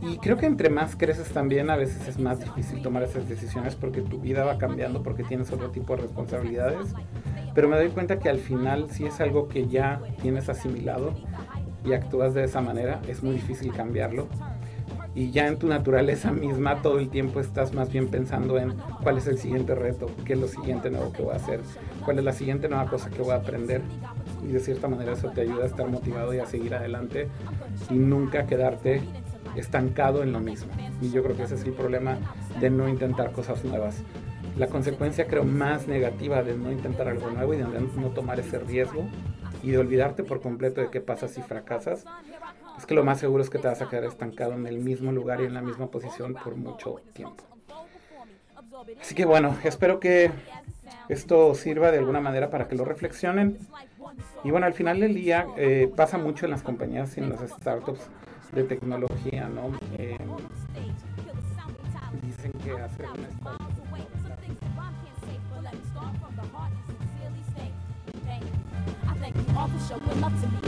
y 0.00 0.18
creo 0.18 0.36
que 0.36 0.46
entre 0.46 0.68
más 0.68 0.96
creces 0.96 1.28
también 1.28 1.70
a 1.70 1.76
veces 1.76 2.08
es 2.08 2.18
más 2.18 2.40
difícil 2.40 2.82
tomar 2.82 3.04
esas 3.04 3.28
decisiones 3.28 3.76
porque 3.76 4.00
tu 4.00 4.18
vida 4.18 4.44
va 4.44 4.58
cambiando, 4.58 5.02
porque 5.02 5.22
tienes 5.22 5.52
otro 5.52 5.70
tipo 5.70 5.94
de 5.94 6.02
responsabilidades. 6.02 6.92
Pero 7.54 7.68
me 7.68 7.76
doy 7.76 7.88
cuenta 7.90 8.18
que 8.18 8.28
al 8.28 8.38
final 8.38 8.90
si 8.90 9.06
es 9.06 9.20
algo 9.20 9.48
que 9.48 9.68
ya 9.68 10.00
tienes 10.20 10.48
asimilado 10.48 11.14
y 11.84 11.92
actúas 11.92 12.34
de 12.34 12.44
esa 12.44 12.60
manera, 12.60 13.00
es 13.08 13.22
muy 13.22 13.34
difícil 13.34 13.72
cambiarlo. 13.72 14.28
Y 15.14 15.30
ya 15.30 15.46
en 15.46 15.58
tu 15.58 15.68
naturaleza 15.68 16.32
misma 16.32 16.80
todo 16.80 16.98
el 16.98 17.10
tiempo 17.10 17.40
estás 17.40 17.74
más 17.74 17.92
bien 17.92 18.08
pensando 18.08 18.58
en 18.58 18.74
cuál 19.02 19.18
es 19.18 19.26
el 19.26 19.38
siguiente 19.38 19.74
reto, 19.74 20.06
qué 20.24 20.32
es 20.32 20.38
lo 20.38 20.48
siguiente 20.48 20.90
nuevo 20.90 21.12
que 21.12 21.22
voy 21.22 21.34
a 21.34 21.36
hacer, 21.36 21.60
cuál 22.04 22.18
es 22.18 22.24
la 22.24 22.32
siguiente 22.32 22.68
nueva 22.68 22.88
cosa 22.88 23.10
que 23.10 23.20
voy 23.20 23.32
a 23.32 23.36
aprender. 23.36 23.82
Y 24.42 24.52
de 24.52 24.60
cierta 24.60 24.88
manera 24.88 25.12
eso 25.12 25.28
te 25.30 25.42
ayuda 25.42 25.64
a 25.64 25.66
estar 25.66 25.86
motivado 25.88 26.32
y 26.32 26.38
a 26.38 26.46
seguir 26.46 26.74
adelante 26.74 27.28
y 27.90 27.94
nunca 27.94 28.46
quedarte 28.46 29.02
estancado 29.54 30.22
en 30.22 30.32
lo 30.32 30.40
mismo. 30.40 30.72
Y 31.02 31.10
yo 31.10 31.22
creo 31.22 31.36
que 31.36 31.42
ese 31.42 31.56
es 31.56 31.64
el 31.64 31.72
problema 31.72 32.16
de 32.58 32.70
no 32.70 32.88
intentar 32.88 33.32
cosas 33.32 33.64
nuevas. 33.64 34.02
La 34.56 34.66
consecuencia 34.66 35.26
creo 35.26 35.44
más 35.44 35.88
negativa 35.88 36.42
de 36.42 36.56
no 36.56 36.72
intentar 36.72 37.08
algo 37.08 37.30
nuevo 37.30 37.52
y 37.52 37.58
de 37.58 37.64
no 37.64 38.08
tomar 38.08 38.40
ese 38.40 38.58
riesgo 38.58 39.06
y 39.62 39.70
de 39.70 39.78
olvidarte 39.78 40.24
por 40.24 40.40
completo 40.40 40.80
de 40.80 40.90
qué 40.90 41.00
pasa 41.00 41.28
si 41.28 41.42
fracasas, 41.42 42.04
es 42.78 42.86
que 42.86 42.94
lo 42.94 43.04
más 43.04 43.20
seguro 43.20 43.42
es 43.42 43.50
que 43.50 43.58
te 43.58 43.68
vas 43.68 43.80
a 43.82 43.88
quedar 43.88 44.04
estancado 44.04 44.54
en 44.54 44.66
el 44.66 44.78
mismo 44.78 45.12
lugar 45.12 45.40
y 45.40 45.44
en 45.44 45.54
la 45.54 45.62
misma 45.62 45.88
posición 45.88 46.34
por 46.34 46.56
mucho 46.56 46.96
tiempo. 47.12 47.44
Así 49.00 49.14
que 49.14 49.24
bueno, 49.24 49.56
espero 49.64 50.00
que 50.00 50.30
esto 51.08 51.54
sirva 51.54 51.90
de 51.90 51.98
alguna 51.98 52.20
manera 52.20 52.50
para 52.50 52.68
que 52.68 52.74
lo 52.74 52.84
reflexionen. 52.84 53.58
Y 54.44 54.50
bueno, 54.50 54.66
al 54.66 54.74
final 54.74 55.00
del 55.00 55.14
día 55.14 55.46
eh, 55.56 55.90
pasa 55.94 56.18
mucho 56.18 56.46
en 56.46 56.50
las 56.50 56.62
compañías 56.62 57.16
y 57.16 57.20
en 57.20 57.30
las 57.30 57.40
startups 57.48 58.08
de 58.52 58.64
tecnología, 58.64 59.48
¿no? 59.48 59.72
Eh, 59.98 60.18
dicen 62.22 62.52
que 62.64 62.72
hacer 62.72 63.06
una 63.08 63.28
startup 63.28 63.61
awful 69.56 69.78
showing 69.88 70.20
love 70.20 70.34
to 70.40 70.46
me. 70.48 70.60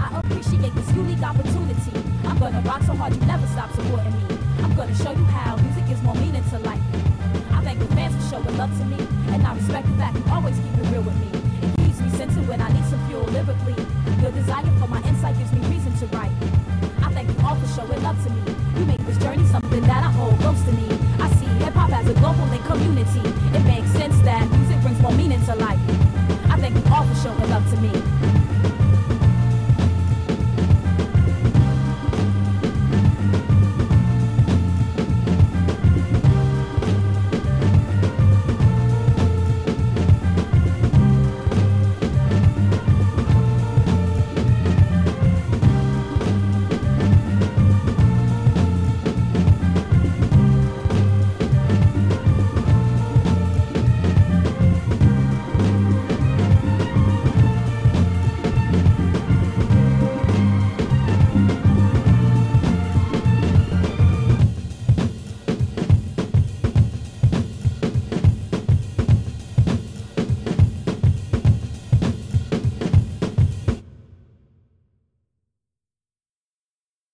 I 0.00 0.20
appreciate 0.20 0.74
this 0.74 0.90
unique 0.92 1.22
opportunity. 1.22 1.92
I'm 2.26 2.38
gonna 2.38 2.60
rock 2.62 2.82
so 2.82 2.94
hard 2.94 3.14
you 3.14 3.20
never 3.26 3.46
stop 3.46 3.70
supporting 3.72 4.12
me. 4.12 4.38
I'm 4.62 4.74
gonna 4.74 4.94
show 4.94 5.12
you 5.12 5.24
how 5.24 5.56
music 5.56 5.86
gives 5.86 6.02
more 6.02 6.14
meaning 6.14 6.44
to 6.50 6.58
life. 6.60 6.80
I 7.52 7.62
thank 7.62 7.78
the 7.78 7.86
fans 7.94 8.14
for 8.16 8.36
showing 8.36 8.56
love 8.56 8.70
to 8.78 8.84
me, 8.84 8.98
and 9.32 9.46
I 9.46 9.54
respect 9.54 9.86
the 9.86 9.96
fact 9.96 10.16
you 10.16 10.24
always 10.32 10.56
keep 10.56 10.74
it 10.78 10.86
real 10.92 11.02
with 11.02 11.16
me. 11.18 11.28
It 11.62 11.76
keeps 11.86 12.00
me 12.00 12.08
centered 12.10 12.46
when 12.48 12.60
I 12.60 12.68
need 12.72 12.84
some 12.86 13.00
fuel 13.08 13.24
lyrically. 13.24 13.76
Your 14.20 14.32
desire 14.32 14.70
for 14.78 14.88
my 14.88 15.02
insight 15.02 15.36
gives 15.38 15.52
me 15.52 15.60
reason 15.68 15.92
to 15.98 16.06
write. 16.16 16.32
I 17.02 17.12
thank 17.12 17.28
you 17.28 17.38
all 17.44 17.56
for 17.56 17.68
showing 17.74 18.02
love 18.02 18.18
to 18.24 18.30
me. 18.30 18.42
You 18.78 18.84
make 18.86 19.02
this 19.06 19.18
journey 19.18 19.46
something 19.46 19.82
that 19.82 20.02
I 20.04 20.10
hold 20.12 20.38
close 20.40 20.62
to 20.64 20.72
me. 20.72 20.88
I 21.20 21.28
see 21.38 21.46
hip 21.62 21.74
hop 21.74 21.92
as 21.92 22.08
a 22.08 22.14
global 22.14 22.46
community. 22.66 23.22
It 23.56 23.64
makes 23.64 23.90
sense 23.92 24.18
that 24.22 24.48
music 24.50 24.80
brings 24.82 25.00
more 25.00 25.12
meaning 25.12 25.44
to 25.46 25.54
life. 25.56 25.80
I 26.48 26.56
thank 26.58 26.74
you 26.74 26.82
all 26.92 27.04
for 27.04 27.14
showing 27.22 27.50
love 27.50 27.68
to 27.70 27.76
me. 27.80 28.31